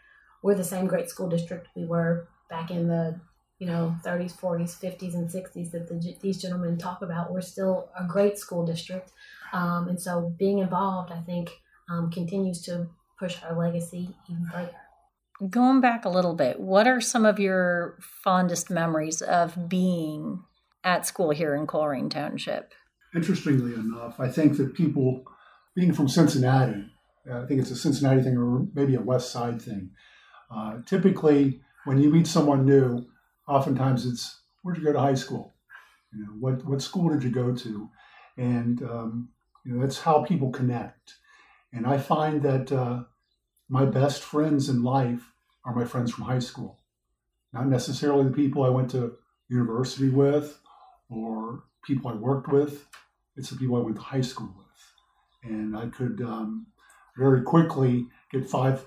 we're 0.41 0.56
the 0.56 0.63
same 0.63 0.88
great 0.88 1.10
school 1.10 1.30
district 1.30 1.67
we 1.75 1.86
were 1.86 2.28
back 2.49 2.71
in 2.71 2.88
the 2.88 3.19
you 3.60 3.67
know 3.67 3.95
30s, 4.04 4.39
40s, 4.39 4.80
50s, 4.80 5.13
and 5.13 5.30
60s 5.30 5.71
that 5.71 5.88
the, 5.88 6.15
these 6.21 6.41
gentlemen 6.41 6.78
talk 6.78 7.02
about. 7.02 7.32
We're 7.32 7.41
still 7.41 7.89
a 7.99 8.06
great 8.06 8.38
school 8.38 8.65
district, 8.65 9.12
um, 9.54 9.88
and 9.88 10.02
so 10.02 10.34
being 10.39 10.60
involved, 10.60 11.12
I 11.12 11.21
think, 11.21 11.52
um, 11.89 12.10
continues 12.10 12.62
to 12.63 12.88
push 13.19 13.38
our 13.43 13.58
legacy 13.58 14.15
even 14.30 14.47
further. 14.52 14.75
Going 15.49 15.80
back 15.80 16.06
a 16.06 16.10
little 16.10 16.34
bit, 16.34 16.60
what 16.60 16.88
are 16.88 16.99
some 16.99 17.25
of 17.25 17.39
your 17.39 17.97
fondest 18.23 18.69
memories 18.69 19.21
of 19.21 19.69
being 19.69 20.43
at 20.84 21.06
school 21.06 21.32
here 21.32 21.56
in 21.56 21.67
Colerain 21.67 22.10
Township? 22.10 22.73
Interestingly 23.15 23.73
enough, 23.73 24.19
I 24.19 24.29
think 24.29 24.57
that 24.57 24.75
people, 24.75 25.23
being 25.75 25.93
from 25.93 26.07
Cincinnati, 26.07 26.85
I 27.31 27.45
think 27.45 27.59
it's 27.59 27.71
a 27.71 27.75
Cincinnati 27.75 28.21
thing 28.21 28.37
or 28.37 28.67
maybe 28.73 28.95
a 28.95 29.01
West 29.01 29.31
Side 29.31 29.61
thing. 29.61 29.91
Uh, 30.53 30.79
typically, 30.85 31.61
when 31.85 31.99
you 31.99 32.09
meet 32.11 32.27
someone 32.27 32.65
new, 32.65 33.05
oftentimes 33.47 34.05
it's 34.05 34.41
where'd 34.61 34.77
you 34.77 34.83
go 34.83 34.93
to 34.93 34.99
high 34.99 35.15
school? 35.15 35.53
You 36.13 36.23
know, 36.23 36.31
what 36.39 36.65
what 36.65 36.81
school 36.81 37.09
did 37.09 37.23
you 37.23 37.29
go 37.29 37.53
to? 37.53 37.89
And 38.37 38.81
um, 38.83 39.29
you 39.65 39.73
know, 39.73 39.81
that's 39.81 39.99
how 39.99 40.23
people 40.23 40.51
connect. 40.51 41.15
And 41.73 41.85
I 41.85 41.97
find 41.97 42.41
that 42.43 42.71
uh, 42.71 43.03
my 43.69 43.85
best 43.85 44.23
friends 44.23 44.69
in 44.69 44.83
life 44.83 45.33
are 45.65 45.75
my 45.75 45.85
friends 45.85 46.11
from 46.11 46.25
high 46.25 46.39
school, 46.39 46.79
not 47.53 47.67
necessarily 47.67 48.23
the 48.23 48.35
people 48.35 48.63
I 48.63 48.69
went 48.69 48.89
to 48.91 49.17
university 49.49 50.09
with 50.09 50.59
or 51.09 51.63
people 51.83 52.09
I 52.09 52.15
worked 52.15 52.49
with. 52.51 52.87
It's 53.39 53.56
people 53.56 53.78
I 53.78 53.80
went 53.80 53.95
to 53.95 54.02
high 54.02 54.21
school 54.21 54.54
with. 54.58 55.52
And 55.52 55.75
I 55.75 55.88
could 55.88 56.21
um, 56.21 56.67
very 57.17 57.41
quickly 57.41 58.08
get 58.32 58.49
five 58.49 58.86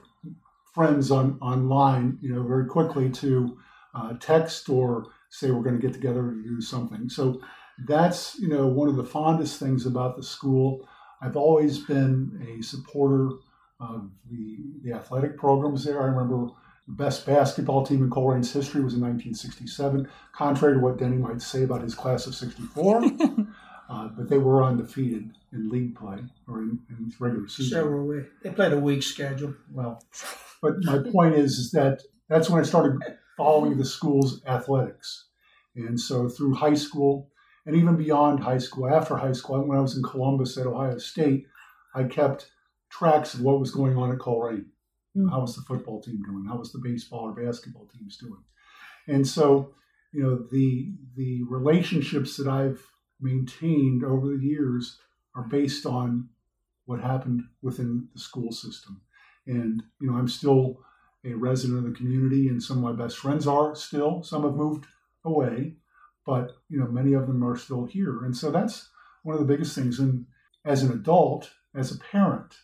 friends 0.75 1.11
on 1.11 1.38
online, 1.41 2.19
you 2.21 2.35
know, 2.35 2.43
very 2.43 2.67
quickly 2.67 3.11
to 3.11 3.59
uh, 3.95 4.15
text 4.21 4.69
or 4.69 5.07
say 5.31 5.51
we're 5.51 5.62
going 5.62 5.79
to 5.79 5.87
get 5.87 5.95
together 5.95 6.31
to 6.31 6.43
do 6.43 6.61
something. 6.61 7.09
So 7.09 7.41
that's, 7.87 8.38
you 8.38 8.49
know, 8.49 8.67
one 8.67 8.88
of 8.88 8.97
the 8.97 9.05
fondest 9.05 9.59
things 9.59 9.87
about 9.87 10.17
the 10.17 10.23
school. 10.23 10.88
I've 11.21 11.37
always 11.37 11.79
been 11.79 12.47
a 12.47 12.62
supporter 12.62 13.31
of 13.81 14.11
the, 14.31 14.59
the 14.85 14.93
athletic 14.93 15.37
programs 15.37 15.85
there. 15.85 16.03
I 16.03 16.07
remember 16.07 16.53
the 16.87 16.95
best 16.95 17.27
basketball 17.27 17.87
team 17.87 18.03
in 18.03 18.11
Colerain's 18.11 18.53
history 18.53 18.83
was 18.83 18.95
in 18.95 19.01
1967, 19.01 20.09
contrary 20.33 20.75
to 20.75 20.81
what 20.81 20.99
Denney 20.99 21.19
might 21.19 21.41
say 21.41 21.62
about 21.62 21.83
his 21.83 21.95
class 21.95 22.27
of 22.27 22.35
64. 22.35 23.03
uh, 23.92 24.09
but 24.16 24.31
they 24.31 24.38
were 24.38 24.64
undefeated 24.64 25.31
in 25.52 25.68
league 25.68 25.94
play 25.94 26.18
or 26.48 26.62
in, 26.62 26.78
in 26.88 27.12
regular 27.20 27.46
season. 27.46 27.78
So 27.78 27.85
were 27.85 28.05
we. 28.05 28.22
They 28.42 28.50
played 28.50 28.72
a 28.72 28.78
weak 28.78 29.02
schedule. 29.02 29.55
Well, 29.70 30.02
but 30.62 30.83
my 30.83 30.98
point 31.11 31.35
is, 31.35 31.59
is 31.59 31.70
that 31.72 32.00
that's 32.28 32.48
when 32.48 32.61
I 32.61 32.64
started 32.64 32.98
following 33.37 33.76
the 33.76 33.85
school's 33.85 34.42
athletics. 34.46 35.26
And 35.76 36.00
so 36.00 36.28
through 36.28 36.55
high 36.55 36.74
school 36.74 37.28
and 37.66 37.76
even 37.76 37.96
beyond 37.96 38.40
high 38.40 38.59
school, 38.59 38.88
after 38.88 39.16
high 39.16 39.33
school, 39.33 39.62
when 39.62 39.78
I 39.78 39.83
was 39.83 39.96
in 39.96 40.02
Columbus 40.02 40.57
at 40.57 40.66
Ohio 40.66 40.96
State, 40.96 41.46
I 41.94 42.05
kept 42.05 42.50
tracks 42.90 43.35
of 43.35 43.42
what 43.42 43.61
was 43.61 43.70
going 43.70 43.98
on 43.98 44.11
at 44.11 44.18
Colerain. 44.18 44.64
Mm-hmm. 45.14 45.28
How 45.28 45.40
was 45.42 45.55
the 45.55 45.62
football 45.62 46.00
team 46.00 46.22
doing? 46.22 46.46
How 46.48 46.57
was 46.57 46.72
the 46.72 46.81
baseball 46.83 47.31
or 47.31 47.44
basketball 47.44 47.88
teams 47.92 48.16
doing? 48.16 48.42
And 49.07 49.26
so, 49.26 49.74
you 50.12 50.22
know, 50.22 50.46
the 50.50 50.94
the 51.14 51.42
relationships 51.50 52.38
that 52.38 52.48
I've 52.48 52.83
maintained 53.22 54.04
over 54.04 54.28
the 54.28 54.42
years 54.42 54.98
are 55.35 55.44
based 55.44 55.87
on 55.87 56.28
what 56.87 57.00
happened 57.00 57.42
within 57.62 58.08
the 58.12 58.20
school 58.20 58.52
system. 58.52 59.00
And 59.46 59.82
you 60.00 60.11
know, 60.11 60.16
I'm 60.16 60.28
still 60.28 60.80
a 61.24 61.35
resident 61.35 61.78
of 61.78 61.85
the 61.85 61.96
community, 61.96 62.48
and 62.48 62.62
some 62.62 62.78
of 62.78 62.96
my 62.96 63.04
best 63.04 63.18
friends 63.18 63.46
are 63.46 63.74
still. 63.74 64.22
Some 64.22 64.42
have 64.42 64.54
moved 64.54 64.87
away, 65.24 65.76
but 66.26 66.56
you 66.68 66.78
know, 66.78 66.88
many 66.88 67.12
of 67.12 67.26
them 67.26 67.44
are 67.44 67.56
still 67.56 67.85
here. 67.85 68.24
And 68.24 68.37
so 68.37 68.50
that's 68.50 68.90
one 69.22 69.35
of 69.35 69.40
the 69.40 69.52
biggest 69.52 69.74
things. 69.74 69.98
And 69.98 70.26
as 70.64 70.82
an 70.82 70.92
adult, 70.92 71.50
as 71.74 71.92
a 71.92 71.98
parent, 71.98 72.56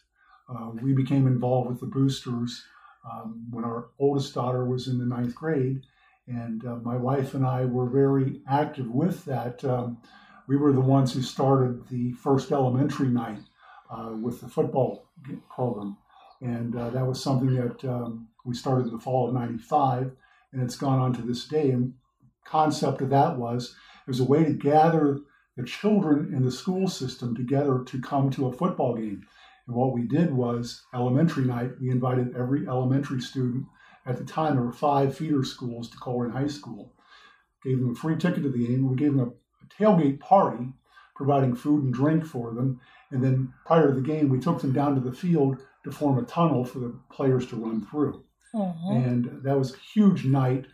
uh, 0.48 0.70
we 0.82 0.92
became 0.92 1.26
involved 1.26 1.68
with 1.68 1.80
the 1.80 1.86
boosters 1.86 2.64
um, 3.10 3.46
when 3.50 3.64
our 3.64 3.90
oldest 3.98 4.34
daughter 4.34 4.64
was 4.64 4.88
in 4.88 4.98
the 4.98 5.04
ninth 5.04 5.34
grade. 5.34 5.82
And 6.26 6.64
uh, 6.64 6.76
my 6.76 6.96
wife 6.96 7.34
and 7.34 7.46
I 7.46 7.64
were 7.64 7.88
very 7.88 8.42
active 8.48 8.90
with 8.90 9.24
that. 9.24 9.64
Um, 9.64 9.98
we 10.48 10.56
were 10.56 10.72
the 10.72 10.80
ones 10.80 11.12
who 11.12 11.22
started 11.22 11.87
the 11.88 12.12
first 12.12 12.50
elementary 12.50 13.08
night 13.08 13.40
uh, 13.90 14.12
with 14.20 14.40
the 14.40 14.48
football 14.48 15.11
program. 15.54 15.96
And 16.40 16.74
uh, 16.74 16.90
that 16.90 17.06
was 17.06 17.22
something 17.22 17.54
that 17.54 17.84
um, 17.84 18.28
we 18.46 18.54
started 18.54 18.87
in 18.87 18.92
the 18.92 18.98
fall 18.98 19.28
of 19.28 19.34
95, 19.34 20.11
and 20.52 20.62
it's 20.62 20.76
gone 20.76 20.98
on 20.98 21.12
to 21.14 21.22
this 21.22 21.46
day. 21.46 21.70
And 21.70 21.92
concept 22.44 23.02
of 23.02 23.11
that 23.11 23.37
was 23.37 23.76
it 24.06 24.11
was 24.11 24.20
a 24.20 24.24
way 24.24 24.42
to 24.44 24.52
gather 24.52 25.20
the 25.56 25.64
children 25.64 26.32
in 26.34 26.44
the 26.44 26.52
school 26.52 26.88
system 26.88 27.34
together 27.37 27.82
to 27.84 28.00
come 28.00 28.30
to 28.30 28.46
a 28.46 28.52
football 28.52 28.94
game. 28.94 29.26
And 29.66 29.76
what 29.76 29.92
we 29.92 30.02
did 30.02 30.32
was 30.32 30.82
elementary 30.94 31.44
night, 31.44 31.72
we 31.80 31.90
invited 31.90 32.34
every 32.37 32.66
elementary 32.66 33.20
student. 33.20 33.66
At 34.06 34.16
the 34.16 34.24
time, 34.24 34.54
there 34.54 34.64
were 34.64 34.72
five 34.72 35.14
feeder 35.14 35.44
schools 35.44 35.90
to 35.90 35.98
Colerain 35.98 36.32
High 36.32 36.46
School. 36.46 36.94
Gave 37.62 37.80
them 37.80 37.90
a 37.90 37.94
free 37.94 38.16
ticket 38.16 38.44
to 38.44 38.48
the 38.48 38.66
game. 38.66 38.88
We 38.88 38.96
gave 38.96 39.12
them 39.12 39.28
a 39.28 39.32
tailgate 39.68 40.20
party, 40.20 40.72
providing 41.14 41.54
food 41.54 41.85
and 41.85 41.92
drink 41.92 42.24
for 42.24 42.52
them. 42.54 42.81
And 43.11 43.22
then 43.22 43.52
prior 43.66 43.88
to 43.88 43.94
the 43.94 44.07
game, 44.07 44.28
we 44.28 44.38
took 44.38 44.61
them 44.61 44.72
down 44.72 44.94
to 44.94 45.00
the 45.00 45.12
field 45.12 45.59
to 45.85 45.90
form 45.90 46.18
a 46.18 46.22
tunnel 46.22 46.64
for 46.64 46.78
the 46.78 46.98
players 47.11 47.46
to 47.48 47.57
run 47.57 47.85
through. 47.87 48.24
Mm-hmm. 48.54 48.96
And 48.96 49.42
that 49.42 49.59
was 49.59 49.74
a 49.74 49.78
huge 49.78 50.24
night. 50.24 50.66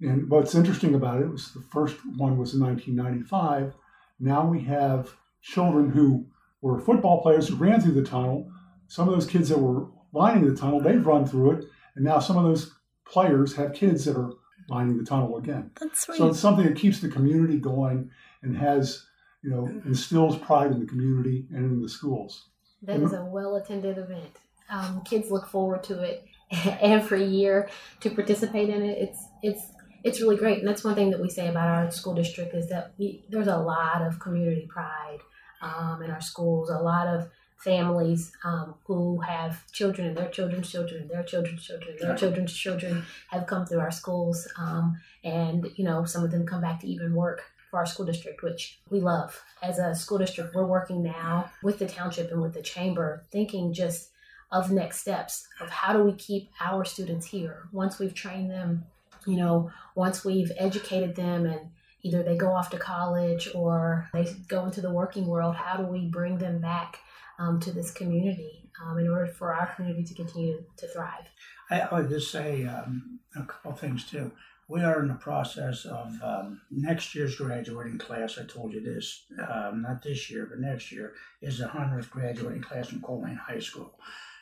And 0.00 0.28
what's 0.28 0.54
interesting 0.54 0.94
about 0.94 1.20
it 1.20 1.28
was 1.28 1.52
the 1.52 1.64
first 1.72 1.96
one 2.16 2.36
was 2.36 2.54
in 2.54 2.60
1995. 2.60 3.74
Now 4.18 4.46
we 4.46 4.60
have 4.62 5.10
children 5.42 5.90
who 5.90 6.26
were 6.60 6.80
football 6.80 7.22
players 7.22 7.48
who 7.48 7.56
ran 7.56 7.80
through 7.80 7.94
the 7.94 8.02
tunnel. 8.02 8.50
Some 8.88 9.08
of 9.08 9.14
those 9.14 9.26
kids 9.26 9.48
that 9.48 9.58
were 9.58 9.88
lining 10.12 10.46
the 10.46 10.56
tunnel, 10.56 10.80
they've 10.80 11.06
run 11.06 11.26
through 11.26 11.52
it, 11.52 11.64
and 11.96 12.04
now 12.04 12.18
some 12.18 12.36
of 12.36 12.44
those 12.44 12.72
players 13.06 13.54
have 13.56 13.72
kids 13.72 14.04
that 14.04 14.16
are 14.16 14.32
lining 14.68 14.98
the 14.98 15.04
tunnel 15.04 15.36
again. 15.38 15.70
That's 15.80 16.02
sweet. 16.02 16.18
So 16.18 16.28
it's 16.28 16.38
something 16.38 16.66
that 16.66 16.76
keeps 16.76 17.00
the 17.00 17.08
community 17.08 17.58
going 17.58 18.10
and 18.42 18.56
has, 18.56 19.04
you 19.42 19.50
know, 19.50 19.66
instills 19.84 20.36
pride 20.38 20.72
in 20.72 20.80
the 20.80 20.86
community 20.86 21.46
and 21.50 21.64
in 21.64 21.82
the 21.82 21.88
schools. 21.88 22.48
That 22.82 23.00
is 23.00 23.12
a 23.12 23.24
well 23.24 23.56
attended 23.56 23.98
event. 23.98 24.38
Um, 24.68 25.02
kids 25.04 25.30
look 25.30 25.46
forward 25.46 25.84
to 25.84 26.02
it 26.02 26.24
every 26.80 27.24
year 27.24 27.68
to 28.00 28.10
participate 28.10 28.68
in 28.68 28.82
it. 28.82 28.98
It's 28.98 29.26
it's 29.42 29.62
it's 30.04 30.20
really 30.20 30.36
great, 30.36 30.58
and 30.58 30.68
that's 30.68 30.82
one 30.82 30.94
thing 30.94 31.10
that 31.10 31.20
we 31.20 31.30
say 31.30 31.48
about 31.48 31.68
our 31.68 31.90
school 31.90 32.14
district 32.14 32.54
is 32.54 32.68
that 32.70 32.92
we 32.98 33.24
there's 33.28 33.46
a 33.46 33.56
lot 33.56 34.02
of 34.02 34.18
community 34.18 34.66
pride 34.68 35.20
um, 35.60 36.02
in 36.02 36.10
our 36.10 36.20
schools. 36.20 36.70
A 36.70 36.78
lot 36.78 37.06
of 37.06 37.28
families 37.62 38.32
um, 38.44 38.74
who 38.86 39.20
have 39.20 39.70
children 39.70 40.08
and 40.08 40.16
their 40.16 40.28
children's 40.28 40.70
children 40.70 41.02
and 41.02 41.10
their 41.10 41.22
children's 41.22 41.64
children 41.64 41.90
and 41.90 42.08
their 42.08 42.16
children's 42.16 42.52
children 42.52 43.04
have 43.30 43.46
come 43.46 43.64
through 43.64 43.78
our 43.78 43.92
schools. 43.92 44.48
Um, 44.58 45.00
and, 45.22 45.70
you 45.76 45.84
know, 45.84 46.04
some 46.04 46.24
of 46.24 46.32
them 46.32 46.44
come 46.44 46.60
back 46.60 46.80
to 46.80 46.88
even 46.88 47.14
work 47.14 47.42
for 47.72 47.78
our 47.78 47.86
school 47.86 48.04
district, 48.04 48.42
which 48.42 48.78
we 48.90 49.00
love. 49.00 49.42
As 49.62 49.78
a 49.78 49.94
school 49.94 50.18
district, 50.18 50.54
we're 50.54 50.66
working 50.66 51.02
now 51.02 51.50
with 51.62 51.78
the 51.78 51.86
township 51.86 52.30
and 52.30 52.42
with 52.42 52.52
the 52.52 52.60
chamber, 52.60 53.24
thinking 53.32 53.72
just 53.72 54.10
of 54.50 54.70
next 54.70 55.00
steps 55.00 55.48
of 55.58 55.70
how 55.70 55.94
do 55.94 56.02
we 56.02 56.12
keep 56.12 56.50
our 56.60 56.84
students 56.84 57.24
here 57.26 57.62
once 57.72 57.98
we've 57.98 58.12
trained 58.12 58.50
them, 58.50 58.84
you 59.26 59.38
know, 59.38 59.70
once 59.94 60.22
we've 60.22 60.52
educated 60.58 61.16
them 61.16 61.46
and 61.46 61.70
either 62.02 62.22
they 62.22 62.36
go 62.36 62.52
off 62.52 62.68
to 62.68 62.78
college 62.78 63.48
or 63.54 64.06
they 64.12 64.26
go 64.48 64.66
into 64.66 64.82
the 64.82 64.92
working 64.92 65.26
world, 65.26 65.56
how 65.56 65.78
do 65.78 65.84
we 65.84 66.06
bring 66.06 66.36
them 66.36 66.60
back 66.60 66.98
um, 67.38 67.58
to 67.60 67.72
this 67.72 67.90
community 67.90 68.68
um, 68.84 68.98
in 68.98 69.08
order 69.08 69.26
for 69.26 69.54
our 69.54 69.74
community 69.74 70.04
to 70.04 70.14
continue 70.14 70.62
to 70.76 70.86
thrive. 70.88 71.24
I, 71.70 71.88
would 71.90 72.10
just 72.10 72.30
say 72.30 72.66
um, 72.66 73.20
a 73.34 73.44
couple 73.44 73.72
things 73.72 74.04
too. 74.04 74.30
We 74.72 74.80
are 74.80 75.00
in 75.00 75.08
the 75.08 75.14
process 75.14 75.84
of 75.84 76.18
um, 76.22 76.62
next 76.70 77.14
year's 77.14 77.36
graduating 77.36 77.98
class. 77.98 78.38
I 78.38 78.44
told 78.44 78.72
you 78.72 78.80
this, 78.80 79.24
um, 79.46 79.82
not 79.82 80.02
this 80.02 80.30
year, 80.30 80.46
but 80.48 80.60
next 80.60 80.90
year 80.90 81.12
is 81.42 81.58
the 81.58 81.66
100th 81.66 82.08
graduating 82.08 82.62
class 82.62 82.88
from 82.88 83.02
Colerain 83.02 83.36
High 83.36 83.58
School. 83.58 83.98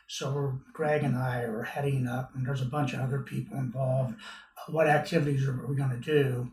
So 0.07 0.61
Greg 0.73 1.03
and 1.03 1.19
I 1.19 1.41
are 1.41 1.65
heading 1.65 2.07
up, 2.07 2.31
and 2.37 2.47
there's 2.47 2.63
a 2.63 2.67
bunch 2.67 2.93
of 2.93 3.01
other 3.01 3.23
people 3.23 3.59
involved. 3.59 4.15
What 4.69 4.87
activities 4.87 5.49
are 5.49 5.67
we 5.67 5.75
going 5.75 5.91
to 5.91 5.97
do 5.97 6.53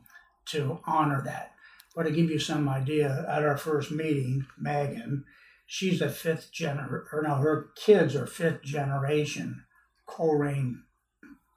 to 0.54 0.80
honor 0.88 1.22
that? 1.26 1.52
But 1.96 2.04
to 2.04 2.12
give 2.12 2.32
you 2.32 2.40
some 2.40 2.68
idea, 2.68 3.28
at 3.30 3.44
our 3.44 3.58
first 3.58 3.92
meeting, 3.92 4.48
Megan, 4.58 5.24
she's 5.68 6.02
a 6.02 6.10
fifth 6.10 6.50
gener 6.52 7.04
or 7.14 7.22
no, 7.22 7.36
her 7.36 7.70
kids 7.76 8.16
are 8.16 8.26
fifth 8.26 8.64
generation 8.64 9.66
Colerain 10.10 10.78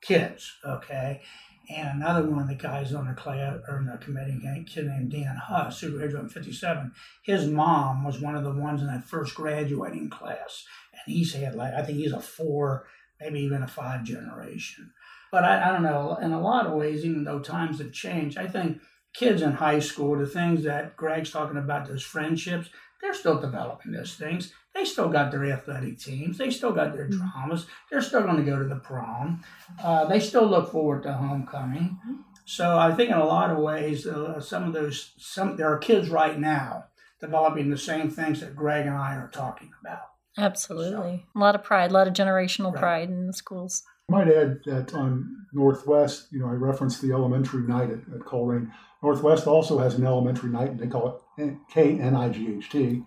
kids, 0.02 0.52
okay? 0.66 1.22
And 1.70 2.02
another 2.02 2.28
one 2.28 2.42
of 2.42 2.48
the 2.48 2.54
guys 2.56 2.92
on 2.92 3.06
the 3.06 3.14
class 3.14 3.60
or 3.68 3.78
in 3.78 3.86
the 3.86 3.96
committee, 3.98 4.40
a 4.44 4.64
kid 4.64 4.86
named 4.86 5.12
Dan 5.12 5.36
Huss, 5.36 5.80
who 5.80 5.92
graduated 5.92 6.20
in 6.20 6.28
57, 6.28 6.92
his 7.22 7.46
mom 7.46 8.02
was 8.02 8.20
one 8.20 8.34
of 8.34 8.42
the 8.42 8.50
ones 8.50 8.80
in 8.80 8.88
that 8.88 9.04
first 9.04 9.36
graduating 9.36 10.10
class. 10.10 10.64
And 10.92 11.14
he's 11.14 11.32
had 11.34 11.54
like, 11.54 11.72
I 11.72 11.82
think 11.82 11.98
he's 11.98 12.12
a 12.12 12.20
four, 12.20 12.86
maybe 13.20 13.40
even 13.40 13.62
a 13.62 13.68
five 13.68 14.02
generation. 14.02 14.90
But 15.30 15.44
I, 15.44 15.68
I 15.68 15.72
don't 15.72 15.84
know, 15.84 16.16
in 16.20 16.32
a 16.32 16.40
lot 16.40 16.66
of 16.66 16.72
ways, 16.72 17.04
even 17.04 17.22
though 17.22 17.38
times 17.38 17.78
have 17.78 17.92
changed, 17.92 18.36
I 18.36 18.48
think 18.48 18.80
kids 19.14 19.40
in 19.40 19.52
high 19.52 19.78
school, 19.78 20.18
the 20.18 20.26
things 20.26 20.64
that 20.64 20.96
Greg's 20.96 21.30
talking 21.30 21.56
about, 21.56 21.86
those 21.86 22.02
friendships, 22.02 22.68
they're 23.00 23.14
still 23.14 23.40
developing 23.40 23.92
those 23.92 24.14
things. 24.14 24.52
They 24.74 24.84
still 24.84 25.08
got 25.08 25.30
their 25.30 25.44
athletic 25.46 25.98
teams. 25.98 26.38
They 26.38 26.50
still 26.50 26.72
got 26.72 26.92
their 26.94 27.08
mm-hmm. 27.08 27.18
dramas. 27.18 27.66
They're 27.90 28.02
still 28.02 28.22
going 28.22 28.36
to 28.36 28.42
go 28.42 28.58
to 28.58 28.68
the 28.68 28.76
prom. 28.76 29.42
Uh, 29.82 30.04
they 30.06 30.20
still 30.20 30.46
look 30.46 30.70
forward 30.70 31.02
to 31.02 31.12
homecoming. 31.12 31.98
Mm-hmm. 32.00 32.14
So 32.44 32.78
I 32.78 32.92
think 32.94 33.10
in 33.10 33.16
a 33.16 33.24
lot 33.24 33.50
of 33.50 33.58
ways, 33.58 34.06
uh, 34.06 34.40
some 34.40 34.64
of 34.64 34.72
those, 34.72 35.12
some 35.18 35.56
there 35.56 35.72
are 35.72 35.78
kids 35.78 36.08
right 36.08 36.38
now 36.38 36.84
developing 37.20 37.70
the 37.70 37.78
same 37.78 38.10
things 38.10 38.40
that 38.40 38.56
Greg 38.56 38.86
and 38.86 38.96
I 38.96 39.14
are 39.14 39.30
talking 39.32 39.70
about. 39.80 40.00
Absolutely, 40.38 41.24
so, 41.32 41.38
a 41.38 41.40
lot 41.40 41.54
of 41.54 41.62
pride, 41.62 41.90
a 41.90 41.94
lot 41.94 42.08
of 42.08 42.14
generational 42.14 42.72
right. 42.72 42.80
pride 42.80 43.08
in 43.08 43.26
the 43.26 43.32
schools. 43.32 43.82
I 44.08 44.12
might 44.12 44.28
add 44.28 44.60
that 44.64 44.94
on 44.94 45.46
Northwest, 45.52 46.28
you 46.32 46.40
know, 46.40 46.46
I 46.46 46.52
referenced 46.52 47.02
the 47.02 47.12
elementary 47.12 47.62
night 47.62 47.90
at, 47.90 48.00
at 48.12 48.20
Colerain. 48.20 48.70
Northwest 49.02 49.46
also 49.46 49.78
has 49.78 49.94
an 49.94 50.06
elementary 50.06 50.50
night, 50.50 50.70
and 50.70 50.80
they 50.80 50.86
call 50.86 51.22
it 51.38 51.56
K 51.72 51.98
N 51.98 52.16
I 52.16 52.28
G 52.28 52.56
H 52.56 52.70
T, 52.70 53.02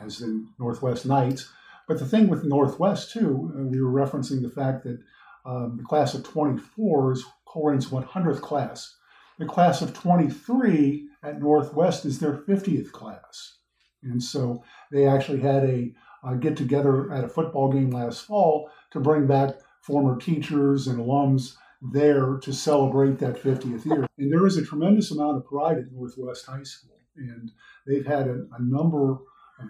as 0.00 0.20
in 0.20 0.48
Northwest 0.58 1.06
Knights. 1.06 1.50
But 1.88 1.98
the 1.98 2.06
thing 2.06 2.28
with 2.28 2.44
Northwest, 2.44 3.12
too, 3.12 3.52
uh, 3.56 3.62
we 3.64 3.80
were 3.80 3.92
referencing 3.92 4.42
the 4.42 4.50
fact 4.50 4.84
that 4.84 5.00
um, 5.44 5.76
the 5.76 5.84
class 5.84 6.14
of 6.14 6.24
24 6.24 7.12
is 7.12 7.24
Colerain's 7.46 7.88
100th 7.88 8.40
class. 8.40 8.96
The 9.38 9.46
class 9.46 9.82
of 9.82 9.92
23 9.92 11.08
at 11.22 11.40
Northwest 11.40 12.04
is 12.04 12.18
their 12.18 12.38
50th 12.38 12.92
class. 12.92 13.58
And 14.02 14.22
so 14.22 14.62
they 14.90 15.06
actually 15.06 15.40
had 15.40 15.64
a, 15.64 15.92
a 16.24 16.36
get 16.36 16.56
together 16.56 17.12
at 17.12 17.24
a 17.24 17.28
football 17.28 17.72
game 17.72 17.90
last 17.90 18.24
fall 18.24 18.70
to 18.92 19.00
bring 19.00 19.26
back 19.26 19.56
former 19.80 20.16
teachers 20.18 20.86
and 20.86 20.98
alums 20.98 21.56
there 21.80 22.36
to 22.36 22.52
celebrate 22.52 23.18
that 23.18 23.42
50th 23.42 23.84
year. 23.84 24.06
And 24.18 24.32
there 24.32 24.46
is 24.46 24.56
a 24.56 24.64
tremendous 24.64 25.10
amount 25.10 25.38
of 25.38 25.46
pride 25.46 25.78
at 25.78 25.92
Northwest 25.92 26.46
High 26.46 26.62
School. 26.62 26.98
And 27.16 27.50
they've 27.86 28.06
had 28.06 28.28
a, 28.28 28.46
a 28.56 28.62
number 28.62 29.18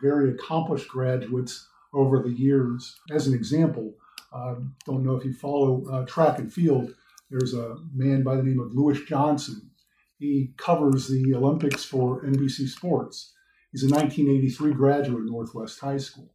very 0.00 0.30
accomplished 0.30 0.88
graduates 0.88 1.68
over 1.92 2.22
the 2.22 2.30
years. 2.32 2.98
As 3.10 3.26
an 3.26 3.34
example, 3.34 3.94
uh, 4.32 4.56
don't 4.86 5.04
know 5.04 5.16
if 5.16 5.24
you 5.24 5.32
follow 5.32 5.84
uh, 5.90 6.06
track 6.06 6.38
and 6.38 6.52
field, 6.52 6.94
there's 7.30 7.54
a 7.54 7.76
man 7.94 8.22
by 8.22 8.36
the 8.36 8.42
name 8.42 8.60
of 8.60 8.74
Lewis 8.74 9.00
Johnson. 9.06 9.70
He 10.18 10.52
covers 10.56 11.08
the 11.08 11.34
Olympics 11.34 11.84
for 11.84 12.22
NBC 12.22 12.68
Sports. 12.68 13.32
He's 13.72 13.82
a 13.84 13.88
1983 13.88 14.72
graduate 14.74 15.22
of 15.22 15.30
Northwest 15.30 15.80
High 15.80 15.96
School. 15.96 16.32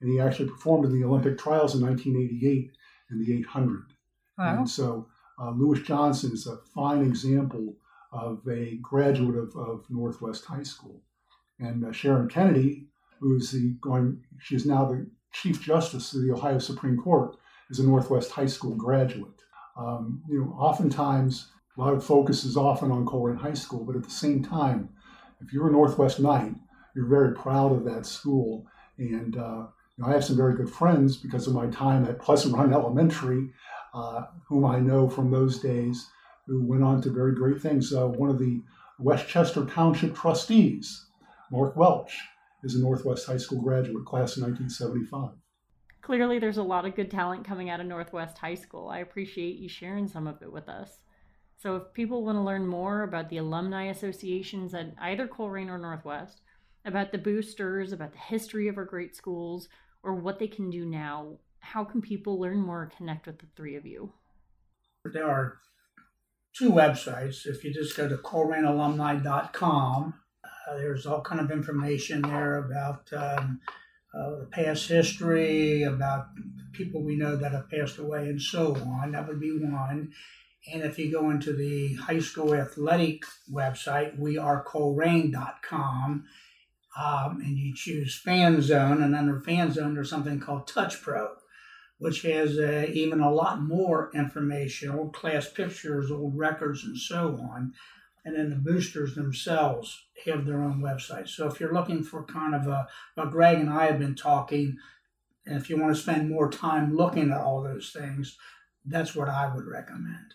And 0.00 0.10
he 0.10 0.18
actually 0.18 0.48
performed 0.48 0.86
in 0.86 0.92
the 0.92 1.04
Olympic 1.04 1.38
trials 1.38 1.74
in 1.74 1.82
1988 1.82 2.70
in 3.10 3.18
the 3.18 3.38
800. 3.40 3.92
Wow. 4.38 4.58
And 4.58 4.70
so 4.70 5.06
uh, 5.38 5.50
Lewis 5.50 5.80
Johnson 5.80 6.32
is 6.32 6.46
a 6.46 6.56
fine 6.74 7.02
example 7.02 7.76
of 8.12 8.40
a 8.48 8.78
graduate 8.82 9.36
of, 9.36 9.54
of 9.56 9.84
Northwest 9.90 10.46
High 10.46 10.62
School. 10.62 11.02
And 11.58 11.84
uh, 11.84 11.92
Sharon 11.92 12.28
Kennedy, 12.28 12.86
who 13.20 13.36
is 13.36 13.50
the 13.50 13.74
going, 13.80 14.22
she 14.38 14.56
is 14.56 14.66
now 14.66 14.84
the 14.84 15.06
Chief 15.32 15.60
Justice 15.60 16.12
of 16.14 16.22
the 16.22 16.32
Ohio 16.32 16.58
Supreme 16.58 16.96
Court, 16.96 17.36
is 17.70 17.78
a 17.78 17.86
Northwest 17.86 18.32
High 18.32 18.46
School 18.46 18.74
graduate. 18.74 19.42
Um, 19.76 20.22
you 20.28 20.40
know, 20.40 20.56
oftentimes 20.58 21.50
a 21.76 21.80
lot 21.80 21.94
of 21.94 22.04
focus 22.04 22.44
is 22.44 22.56
often 22.56 22.90
on 22.90 23.06
Colerain 23.06 23.38
High 23.38 23.54
School, 23.54 23.84
but 23.84 23.96
at 23.96 24.02
the 24.02 24.10
same 24.10 24.42
time, 24.42 24.88
if 25.40 25.52
you're 25.52 25.68
a 25.68 25.72
Northwest 25.72 26.20
Knight, 26.20 26.54
you're 26.94 27.06
very 27.06 27.34
proud 27.34 27.72
of 27.72 27.84
that 27.84 28.06
school. 28.06 28.66
And 28.98 29.36
uh, 29.36 29.68
you 29.96 30.04
know, 30.04 30.06
I 30.06 30.12
have 30.12 30.24
some 30.24 30.36
very 30.36 30.56
good 30.56 30.70
friends 30.70 31.16
because 31.16 31.46
of 31.46 31.54
my 31.54 31.68
time 31.68 32.04
at 32.06 32.18
Pleasant 32.18 32.54
Run 32.54 32.72
Elementary 32.72 33.50
uh, 33.94 34.24
whom 34.48 34.64
I 34.64 34.78
know 34.78 35.08
from 35.08 35.30
those 35.30 35.58
days, 35.58 36.08
who 36.46 36.64
went 36.64 36.82
on 36.82 37.00
to 37.02 37.10
very 37.10 37.34
great 37.34 37.60
things. 37.60 37.92
Uh, 37.92 38.06
one 38.06 38.30
of 38.30 38.38
the 38.38 38.62
West 38.98 39.28
Chester 39.28 39.64
Township 39.64 40.14
trustees, 40.14 41.06
Mark 41.50 41.76
Welch, 41.76 42.16
is 42.62 42.74
a 42.74 42.80
Northwest 42.80 43.26
High 43.26 43.36
School 43.36 43.60
graduate, 43.60 44.04
class 44.04 44.36
of 44.36 44.42
1975. 44.42 45.30
Clearly, 46.02 46.38
there's 46.38 46.56
a 46.56 46.62
lot 46.62 46.86
of 46.86 46.96
good 46.96 47.10
talent 47.10 47.46
coming 47.46 47.70
out 47.70 47.80
of 47.80 47.86
Northwest 47.86 48.38
High 48.38 48.54
School. 48.54 48.88
I 48.88 48.98
appreciate 48.98 49.58
you 49.58 49.68
sharing 49.68 50.08
some 50.08 50.26
of 50.26 50.42
it 50.42 50.52
with 50.52 50.68
us. 50.68 51.00
So, 51.56 51.76
if 51.76 51.92
people 51.92 52.24
want 52.24 52.36
to 52.36 52.42
learn 52.42 52.66
more 52.66 53.02
about 53.02 53.28
the 53.28 53.36
alumni 53.36 53.84
associations 53.84 54.72
at 54.74 54.94
either 54.98 55.28
Colerain 55.28 55.68
or 55.68 55.78
Northwest, 55.78 56.40
about 56.84 57.12
the 57.12 57.18
boosters, 57.18 57.92
about 57.92 58.12
the 58.12 58.18
history 58.18 58.68
of 58.68 58.78
our 58.78 58.84
great 58.84 59.14
schools, 59.14 59.68
or 60.02 60.14
what 60.14 60.38
they 60.38 60.48
can 60.48 60.70
do 60.70 60.86
now, 60.86 61.36
how 61.60 61.84
can 61.84 62.00
people 62.00 62.40
learn 62.40 62.60
more 62.60 62.82
or 62.82 62.92
connect 62.96 63.26
with 63.26 63.38
the 63.38 63.46
three 63.54 63.76
of 63.76 63.84
you? 63.84 64.12
There 65.04 65.28
are 65.28 65.58
two 66.56 66.70
websites. 66.70 67.46
If 67.46 67.62
you 67.64 67.72
just 67.72 67.96
go 67.96 68.08
to 68.08 68.16
colerainalumni.com, 68.16 70.14
uh, 70.68 70.76
there's 70.76 71.06
all 71.06 71.20
kind 71.20 71.40
of 71.40 71.50
information 71.50 72.22
there 72.22 72.58
about 72.58 73.12
um, 73.12 73.60
uh, 74.14 74.40
the 74.40 74.48
past 74.50 74.88
history, 74.88 75.82
about 75.82 76.26
people 76.72 77.02
we 77.02 77.16
know 77.16 77.36
that 77.36 77.52
have 77.52 77.70
passed 77.70 77.98
away, 77.98 78.28
and 78.28 78.40
so 78.40 78.76
on. 78.76 79.12
That 79.12 79.28
would 79.28 79.40
be 79.40 79.58
one. 79.58 80.12
And 80.72 80.82
if 80.82 80.98
you 80.98 81.10
go 81.10 81.30
into 81.30 81.52
the 81.52 81.94
high 81.94 82.20
school 82.20 82.54
athletic 82.54 83.24
website, 83.50 84.18
wearecolerain.com, 84.18 86.24
um, 86.98 87.40
and 87.40 87.56
you 87.56 87.74
choose 87.74 88.18
Fan 88.18 88.60
Zone, 88.60 89.02
and 89.02 89.14
under 89.14 89.40
Fan 89.40 89.72
Zone, 89.72 89.94
there's 89.94 90.10
something 90.10 90.40
called 90.40 90.66
Touch 90.66 91.00
Pro 91.00 91.36
which 92.00 92.22
has 92.22 92.58
uh, 92.58 92.86
even 92.92 93.20
a 93.20 93.30
lot 93.30 93.60
more 93.60 94.10
information, 94.14 94.90
old 94.90 95.12
class 95.12 95.50
pictures, 95.50 96.10
old 96.10 96.36
records, 96.36 96.82
and 96.82 96.96
so 96.96 97.38
on. 97.52 97.74
And 98.24 98.36
then 98.36 98.50
the 98.50 98.56
boosters 98.56 99.14
themselves 99.14 100.04
have 100.26 100.44
their 100.44 100.62
own 100.62 100.80
website. 100.80 101.28
So 101.28 101.46
if 101.46 101.58
you're 101.58 101.72
looking 101.72 102.02
for 102.02 102.24
kind 102.24 102.54
of 102.54 102.66
a, 102.66 102.86
what 103.14 103.30
Greg 103.30 103.58
and 103.58 103.70
I 103.70 103.86
have 103.86 103.98
been 103.98 104.14
talking, 104.14 104.76
and 105.46 105.56
if 105.56 105.70
you 105.70 105.78
want 105.80 105.94
to 105.94 106.00
spend 106.00 106.28
more 106.28 106.50
time 106.50 106.94
looking 106.94 107.30
at 107.30 107.40
all 107.40 107.62
those 107.62 107.90
things, 107.90 108.36
that's 108.84 109.14
what 109.14 109.28
I 109.28 109.54
would 109.54 109.66
recommend. 109.66 110.34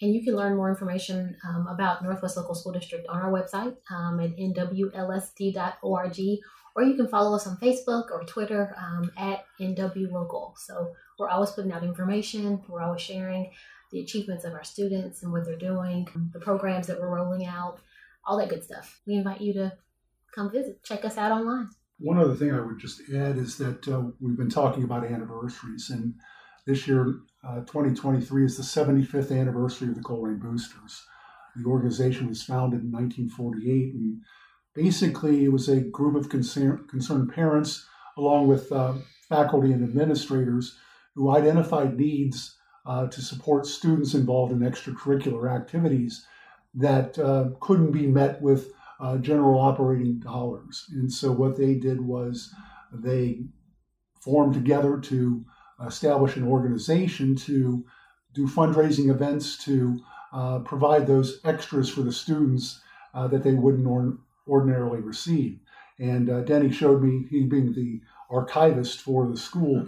And 0.00 0.14
you 0.14 0.22
can 0.24 0.36
learn 0.36 0.56
more 0.56 0.70
information 0.70 1.36
um, 1.48 1.66
about 1.66 2.04
Northwest 2.04 2.36
Local 2.36 2.54
School 2.54 2.72
District 2.72 3.06
on 3.08 3.20
our 3.20 3.32
website 3.32 3.76
um, 3.90 4.20
at 4.20 4.36
nwlsd.org 4.36 6.20
or 6.78 6.84
you 6.84 6.94
can 6.94 7.08
follow 7.08 7.34
us 7.34 7.44
on 7.48 7.56
Facebook 7.56 8.12
or 8.12 8.22
Twitter 8.22 8.72
um, 8.78 9.10
at 9.16 9.44
NW 9.60 10.12
Local. 10.12 10.54
So 10.56 10.94
we're 11.18 11.28
always 11.28 11.50
putting 11.50 11.72
out 11.72 11.82
information, 11.82 12.62
we're 12.68 12.82
always 12.82 13.02
sharing 13.02 13.50
the 13.90 14.00
achievements 14.00 14.44
of 14.44 14.52
our 14.52 14.64
students 14.64 15.22
and 15.22 15.32
what 15.32 15.44
they're 15.44 15.56
doing, 15.56 16.06
the 16.32 16.40
programs 16.40 16.86
that 16.86 17.00
we're 17.00 17.14
rolling 17.14 17.46
out, 17.46 17.78
all 18.26 18.38
that 18.38 18.48
good 18.48 18.64
stuff. 18.64 19.00
We 19.06 19.14
invite 19.14 19.40
you 19.40 19.54
to 19.54 19.72
come 20.34 20.50
visit. 20.50 20.82
Check 20.84 21.04
us 21.04 21.16
out 21.16 21.32
online. 21.32 21.68
One 21.98 22.18
other 22.18 22.34
thing 22.34 22.52
I 22.52 22.60
would 22.60 22.78
just 22.78 23.00
add 23.14 23.38
is 23.38 23.56
that 23.58 23.88
uh, 23.88 24.02
we've 24.20 24.36
been 24.36 24.50
talking 24.50 24.84
about 24.84 25.04
anniversaries, 25.04 25.90
and 25.90 26.14
this 26.66 26.86
year, 26.86 27.20
uh, 27.42 27.60
2023, 27.60 28.44
is 28.44 28.56
the 28.56 28.62
75th 28.62 29.36
anniversary 29.36 29.88
of 29.88 29.96
the 29.96 30.02
Colerain 30.02 30.40
Boosters. 30.40 31.04
The 31.56 31.68
organization 31.68 32.28
was 32.28 32.42
founded 32.42 32.82
in 32.82 32.92
1948, 32.92 33.94
and 33.94 34.20
basically 34.74 35.44
it 35.44 35.52
was 35.52 35.68
a 35.68 35.80
group 35.80 36.14
of 36.14 36.28
concern, 36.28 36.86
concerned 36.88 37.32
parents, 37.32 37.84
along 38.16 38.46
with 38.46 38.70
uh, 38.70 38.94
faculty 39.28 39.72
and 39.72 39.82
administrators, 39.82 40.76
who 41.16 41.34
identified 41.34 41.96
needs 41.96 42.57
uh, 42.88 43.06
to 43.06 43.20
support 43.20 43.66
students 43.66 44.14
involved 44.14 44.52
in 44.52 44.60
extracurricular 44.60 45.54
activities 45.54 46.26
that 46.74 47.18
uh, 47.18 47.50
couldn't 47.60 47.92
be 47.92 48.06
met 48.06 48.40
with 48.40 48.72
uh, 49.00 49.16
general 49.18 49.60
operating 49.60 50.18
dollars. 50.18 50.86
And 50.90 51.12
so 51.12 51.30
what 51.30 51.56
they 51.56 51.74
did 51.74 52.00
was 52.00 52.52
they 52.92 53.42
formed 54.20 54.54
together 54.54 54.98
to 54.98 55.44
establish 55.86 56.36
an 56.36 56.44
organization 56.44 57.36
to 57.36 57.84
do 58.34 58.46
fundraising 58.46 59.10
events 59.10 59.62
to 59.64 60.00
uh, 60.32 60.58
provide 60.60 61.06
those 61.06 61.40
extras 61.44 61.88
for 61.88 62.02
the 62.02 62.12
students 62.12 62.80
uh, 63.14 63.26
that 63.28 63.42
they 63.42 63.54
wouldn't 63.54 63.86
or- 63.86 64.18
ordinarily 64.46 65.00
receive. 65.00 65.58
And 65.98 66.30
uh, 66.30 66.42
Denney 66.42 66.72
showed 66.72 67.02
me, 67.02 67.26
he 67.30 67.44
being 67.44 67.72
the 67.72 68.00
archivist 68.30 69.00
for 69.00 69.26
the 69.26 69.36
school 69.36 69.86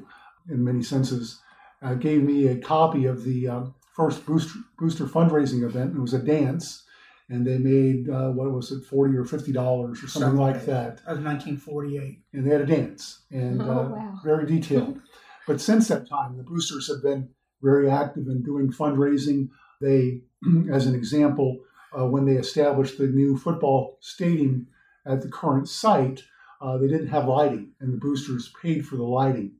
in 0.48 0.64
many 0.64 0.82
senses, 0.82 1.40
uh, 1.82 1.94
gave 1.94 2.22
me 2.22 2.46
a 2.48 2.56
copy 2.56 3.06
of 3.06 3.24
the 3.24 3.48
uh, 3.48 3.62
first 3.94 4.26
booster, 4.26 4.58
booster 4.78 5.06
fundraising 5.06 5.64
event. 5.64 5.94
It 5.94 6.00
was 6.00 6.14
a 6.14 6.18
dance 6.18 6.84
and 7.30 7.46
they 7.46 7.58
made 7.58 8.10
uh, 8.10 8.30
what 8.30 8.50
was 8.52 8.72
it, 8.72 8.84
forty 8.84 9.16
or 9.16 9.24
fifty 9.24 9.52
dollars 9.52 10.02
or 10.02 10.08
something, 10.08 10.30
something 10.30 10.40
like 10.40 10.66
that. 10.66 10.96
That 11.06 11.16
was 11.16 11.24
1948, 11.24 12.18
and 12.32 12.46
they 12.46 12.50
had 12.50 12.60
a 12.60 12.66
dance 12.66 13.22
and 13.30 13.62
oh, 13.62 13.64
uh, 13.64 13.88
wow. 13.88 14.20
very 14.24 14.46
detailed. 14.46 15.00
but 15.46 15.60
since 15.60 15.88
that 15.88 16.08
time, 16.08 16.36
the 16.36 16.42
boosters 16.42 16.88
have 16.88 17.02
been 17.02 17.30
very 17.62 17.88
active 17.88 18.26
in 18.26 18.42
doing 18.42 18.72
fundraising. 18.72 19.48
They, 19.80 20.22
as 20.72 20.86
an 20.86 20.94
example, 20.94 21.60
uh, 21.96 22.06
when 22.06 22.26
they 22.26 22.34
established 22.34 22.98
the 22.98 23.06
new 23.06 23.38
football 23.38 23.98
stadium 24.00 24.66
at 25.06 25.22
the 25.22 25.28
current 25.28 25.68
site, 25.68 26.24
uh, 26.60 26.76
they 26.78 26.88
didn't 26.88 27.08
have 27.08 27.28
lighting, 27.28 27.70
and 27.80 27.92
the 27.92 27.98
boosters 27.98 28.52
paid 28.60 28.84
for 28.86 28.96
the 28.96 29.04
lighting 29.04 29.52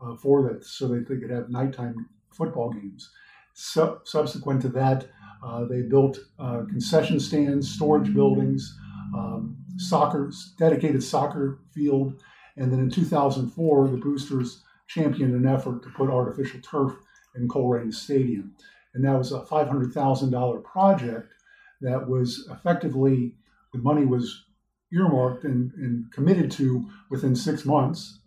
uh, 0.00 0.14
for 0.16 0.42
that 0.42 0.64
so 0.64 0.88
that 0.88 1.08
they 1.08 1.16
could 1.16 1.30
have 1.30 1.50
nighttime 1.50 2.08
football 2.32 2.70
games. 2.70 3.10
So, 3.54 4.00
subsequent 4.04 4.62
to 4.62 4.68
that, 4.70 5.08
uh, 5.42 5.64
they 5.64 5.82
built 5.82 6.18
uh, 6.38 6.62
concession 6.68 7.18
stands, 7.18 7.70
storage 7.70 8.12
buildings, 8.12 8.76
um, 9.16 9.56
soccer, 9.78 10.30
dedicated 10.58 11.02
soccer 11.02 11.60
field, 11.74 12.22
and 12.56 12.72
then 12.72 12.80
in 12.80 12.90
2004, 12.90 13.88
the 13.88 13.96
Boosters 13.96 14.62
championed 14.88 15.34
an 15.34 15.46
effort 15.46 15.82
to 15.82 15.90
put 15.90 16.10
artificial 16.10 16.60
turf 16.60 16.94
in 17.34 17.48
Colerain 17.48 17.92
Stadium, 17.92 18.54
and 18.94 19.04
that 19.04 19.16
was 19.16 19.32
a 19.32 19.40
$500,000 19.40 20.64
project 20.64 21.32
that 21.80 22.08
was 22.08 22.48
effectively 22.50 23.34
the 23.72 23.78
money 23.78 24.04
was 24.04 24.44
earmarked 24.92 25.44
and, 25.44 25.72
and 25.74 26.10
committed 26.12 26.50
to 26.52 26.88
within 27.10 27.34
six 27.36 27.64
months, 27.64 28.20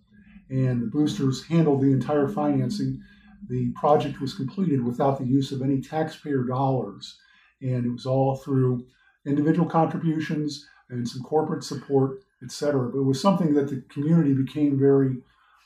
and 0.50 0.82
the 0.82 0.88
Boosters 0.88 1.46
handled 1.46 1.82
the 1.82 1.92
entire 1.92 2.28
financing 2.28 3.02
the 3.48 3.72
project 3.72 4.20
was 4.20 4.34
completed 4.34 4.84
without 4.84 5.18
the 5.18 5.26
use 5.26 5.52
of 5.52 5.62
any 5.62 5.82
taxpayer 5.82 6.44
dollars, 6.44 7.18
and 7.62 7.86
it 7.86 7.90
was 7.90 8.06
all 8.06 8.36
through 8.36 8.86
individual 9.26 9.68
contributions 9.68 10.68
and 10.90 11.08
some 11.08 11.24
corporate 11.24 11.64
support, 11.64 12.20
etc. 12.44 12.90
But 12.90 13.00
it 13.00 13.04
was 13.04 13.22
something 13.22 13.54
that 13.54 13.70
the 13.70 13.84
community 13.90 14.34
became 14.34 14.78
very 14.78 15.18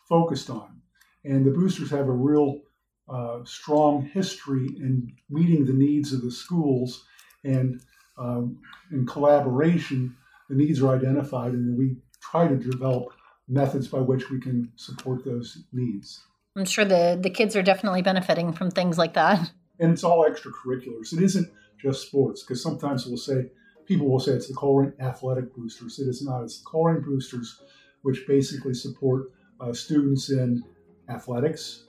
focused 0.08 0.50
on, 0.50 0.82
and 1.24 1.46
the 1.46 1.52
boosters 1.52 1.89
have 1.91 2.08
a 2.08 2.12
real 2.12 2.62
uh, 3.10 3.39
strong 3.43 4.04
history 4.13 4.67
in 4.78 5.12
meeting 5.30 5.65
the 5.65 5.74
needs 5.74 6.13
of 6.13 6.22
the 6.22 6.32
schools, 6.32 7.06
and 7.43 7.82
um, 8.17 8.60
in 8.91 9.06
collaboration, 9.06 10.15
the 10.50 10.56
needs 10.56 10.82
are 10.82 10.96
identified, 10.96 11.54
and 11.54 11.78
we 11.78 11.98
try 12.22 12.48
to 12.48 12.56
develop 12.56 13.08
methods 13.47 13.88
by 13.88 13.99
which 13.99 14.29
we 14.29 14.39
can 14.39 14.71
support 14.75 15.25
those 15.25 15.63
needs. 15.71 16.23
I'm 16.56 16.65
sure 16.65 16.86
the 16.86 17.17
the 17.19 17.29
kids 17.29 17.56
are 17.56 17.63
definitely 17.63 18.01
benefiting 18.01 18.53
from 18.53 18.71
things 18.71 18.97
like 18.97 19.13
that. 19.13 19.51
And 19.79 19.91
it's 19.91 20.03
all 20.03 20.25
extracurriculars. 20.25 21.13
It 21.13 21.23
isn't 21.23 21.51
just 21.82 22.08
sports 22.08 22.43
because 22.43 22.62
sometimes 22.62 23.06
we'll 23.06 23.17
say 23.17 23.49
people 23.86 24.08
will 24.08 24.19
say 24.19 24.34
it's 24.34 24.47
the 24.47 24.53
Colerain 24.53 24.93
Athletic 24.99 25.53
Boosters. 25.56 25.99
It 25.99 26.08
is 26.08 26.23
not. 26.23 26.43
It's 26.43 26.60
the 26.60 26.69
Colerain 26.69 27.03
Boosters, 27.03 27.62
which 28.03 28.25
basically 28.27 28.73
support 28.73 29.32
uh, 29.60 29.73
students 29.73 30.29
in 30.29 30.63
athletics, 31.10 31.86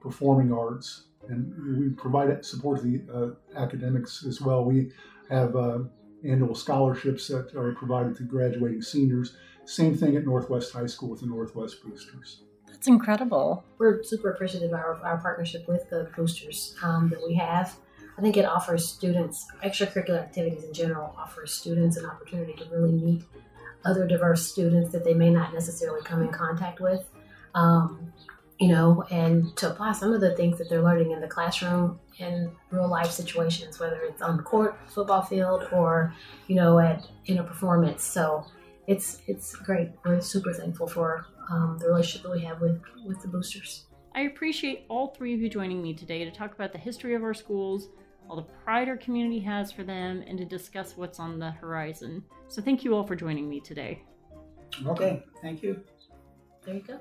performing 0.00 0.52
arts, 0.52 1.08
and 1.28 1.52
we 1.78 1.90
provide 1.90 2.44
support 2.44 2.80
to 2.80 2.84
the 2.84 3.12
uh, 3.12 3.60
academics 3.60 4.24
as 4.24 4.40
well. 4.40 4.64
We 4.64 4.92
have 5.28 5.56
uh, 5.56 5.80
annual 6.24 6.54
scholarships 6.54 7.28
that 7.28 7.54
are 7.56 7.74
provided 7.74 8.16
to 8.16 8.22
graduating 8.22 8.82
seniors. 8.82 9.36
Same 9.66 9.96
thing 9.96 10.16
at 10.16 10.24
Northwest 10.24 10.72
High 10.72 10.86
School 10.86 11.10
with 11.10 11.20
the 11.20 11.26
Northwest 11.26 11.82
Boosters. 11.82 12.42
That's 12.68 12.86
incredible. 12.86 13.64
We're 13.78 14.02
super 14.02 14.30
appreciative 14.30 14.72
of 14.72 14.74
our, 14.74 15.00
our 15.02 15.18
partnership 15.18 15.66
with 15.66 15.88
the 15.90 16.10
boosters 16.16 16.76
um, 16.82 17.08
that 17.10 17.20
we 17.26 17.34
have. 17.34 17.76
I 18.16 18.22
think 18.22 18.36
it 18.36 18.44
offers 18.46 18.88
students, 18.88 19.46
extracurricular 19.62 20.20
activities 20.20 20.64
in 20.64 20.72
general, 20.72 21.14
offers 21.18 21.52
students 21.52 21.96
an 21.96 22.06
opportunity 22.06 22.54
to 22.54 22.64
really 22.70 22.92
meet 22.92 23.22
other 23.84 24.06
diverse 24.06 24.46
students 24.46 24.90
that 24.92 25.04
they 25.04 25.14
may 25.14 25.30
not 25.30 25.52
necessarily 25.52 26.02
come 26.02 26.22
in 26.22 26.28
contact 26.28 26.80
with. 26.80 27.04
Um, 27.54 28.12
you 28.58 28.68
know, 28.68 29.04
and 29.10 29.54
to 29.56 29.70
apply 29.70 29.92
some 29.92 30.12
of 30.12 30.20
the 30.22 30.34
things 30.34 30.56
that 30.58 30.70
they're 30.70 30.82
learning 30.82 31.10
in 31.10 31.20
the 31.20 31.26
classroom 31.26 32.00
in 32.18 32.50
real 32.70 32.88
life 32.88 33.10
situations, 33.10 33.78
whether 33.78 34.00
it's 34.02 34.22
on 34.22 34.38
the 34.38 34.42
court, 34.42 34.78
football 34.88 35.22
field, 35.22 35.68
or 35.72 36.14
you 36.46 36.56
know, 36.56 36.78
at 36.78 37.06
in 37.26 37.38
a 37.38 37.44
performance. 37.44 38.02
So 38.02 38.46
it's 38.86 39.22
it's 39.26 39.54
great. 39.56 39.90
We're 40.04 40.20
super 40.20 40.52
thankful 40.52 40.86
for 40.86 41.26
um, 41.50 41.78
the 41.78 41.86
relationship 41.86 42.22
that 42.22 42.32
we 42.32 42.44
have 42.44 42.60
with, 42.60 42.80
with 43.04 43.20
the 43.22 43.28
boosters. 43.28 43.86
I 44.14 44.22
appreciate 44.22 44.86
all 44.88 45.08
three 45.08 45.34
of 45.34 45.40
you 45.40 45.48
joining 45.48 45.82
me 45.82 45.92
today 45.92 46.24
to 46.24 46.30
talk 46.30 46.54
about 46.54 46.72
the 46.72 46.78
history 46.78 47.14
of 47.14 47.22
our 47.22 47.34
schools, 47.34 47.88
all 48.28 48.36
the 48.36 48.42
pride 48.64 48.88
our 48.88 48.96
community 48.96 49.40
has 49.40 49.70
for 49.70 49.84
them, 49.84 50.24
and 50.26 50.38
to 50.38 50.44
discuss 50.44 50.96
what's 50.96 51.20
on 51.20 51.38
the 51.38 51.50
horizon. 51.50 52.24
So 52.48 52.62
thank 52.62 52.82
you 52.82 52.94
all 52.94 53.06
for 53.06 53.14
joining 53.14 53.48
me 53.48 53.60
today. 53.60 54.02
Okay, 54.86 55.22
thank 55.42 55.62
you. 55.62 55.82
There 56.64 56.74
you 56.74 56.80
go. 56.80 56.98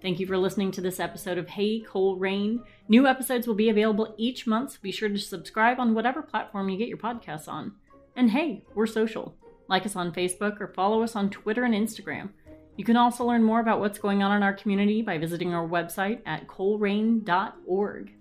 Thank 0.00 0.20
you 0.20 0.26
for 0.28 0.38
listening 0.38 0.70
to 0.72 0.80
this 0.80 1.00
episode 1.00 1.38
of 1.38 1.48
Hey 1.48 1.82
Colerain. 1.82 2.62
New 2.88 3.08
episodes 3.08 3.48
will 3.48 3.56
be 3.56 3.68
available 3.68 4.14
each 4.16 4.46
month, 4.46 4.72
so 4.72 4.78
be 4.80 4.92
sure 4.92 5.08
to 5.08 5.18
subscribe 5.18 5.80
on 5.80 5.92
whatever 5.92 6.22
platform 6.22 6.68
you 6.68 6.78
get 6.78 6.88
your 6.88 6.98
podcasts 6.98 7.48
on. 7.48 7.72
And 8.14 8.30
hey, 8.30 8.64
we're 8.76 8.86
social. 8.86 9.34
Like 9.68 9.84
us 9.84 9.96
on 9.96 10.12
Facebook 10.12 10.60
or 10.60 10.68
follow 10.68 11.02
us 11.02 11.16
on 11.16 11.30
Twitter 11.30 11.64
and 11.64 11.74
Instagram. 11.74 12.30
You 12.76 12.84
can 12.84 12.96
also 12.96 13.24
learn 13.24 13.42
more 13.42 13.58
about 13.58 13.80
what's 13.80 13.98
going 13.98 14.22
on 14.22 14.36
in 14.36 14.44
our 14.44 14.52
community 14.52 15.02
by 15.02 15.18
visiting 15.18 15.52
our 15.52 15.66
website 15.66 16.20
at 16.24 16.46
colerain.org. 16.46 18.12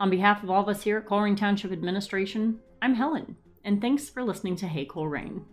On 0.00 0.10
behalf 0.10 0.42
of 0.42 0.50
all 0.50 0.62
of 0.62 0.68
us 0.68 0.82
here 0.82 0.98
at 0.98 1.06
Colerain 1.06 1.36
Township 1.36 1.70
Administration, 1.70 2.58
I'm 2.82 2.94
Helen, 2.94 3.36
and 3.64 3.80
thanks 3.80 4.08
for 4.08 4.24
listening 4.24 4.56
to 4.56 4.66
Hey 4.66 4.84
Colerain. 4.84 5.44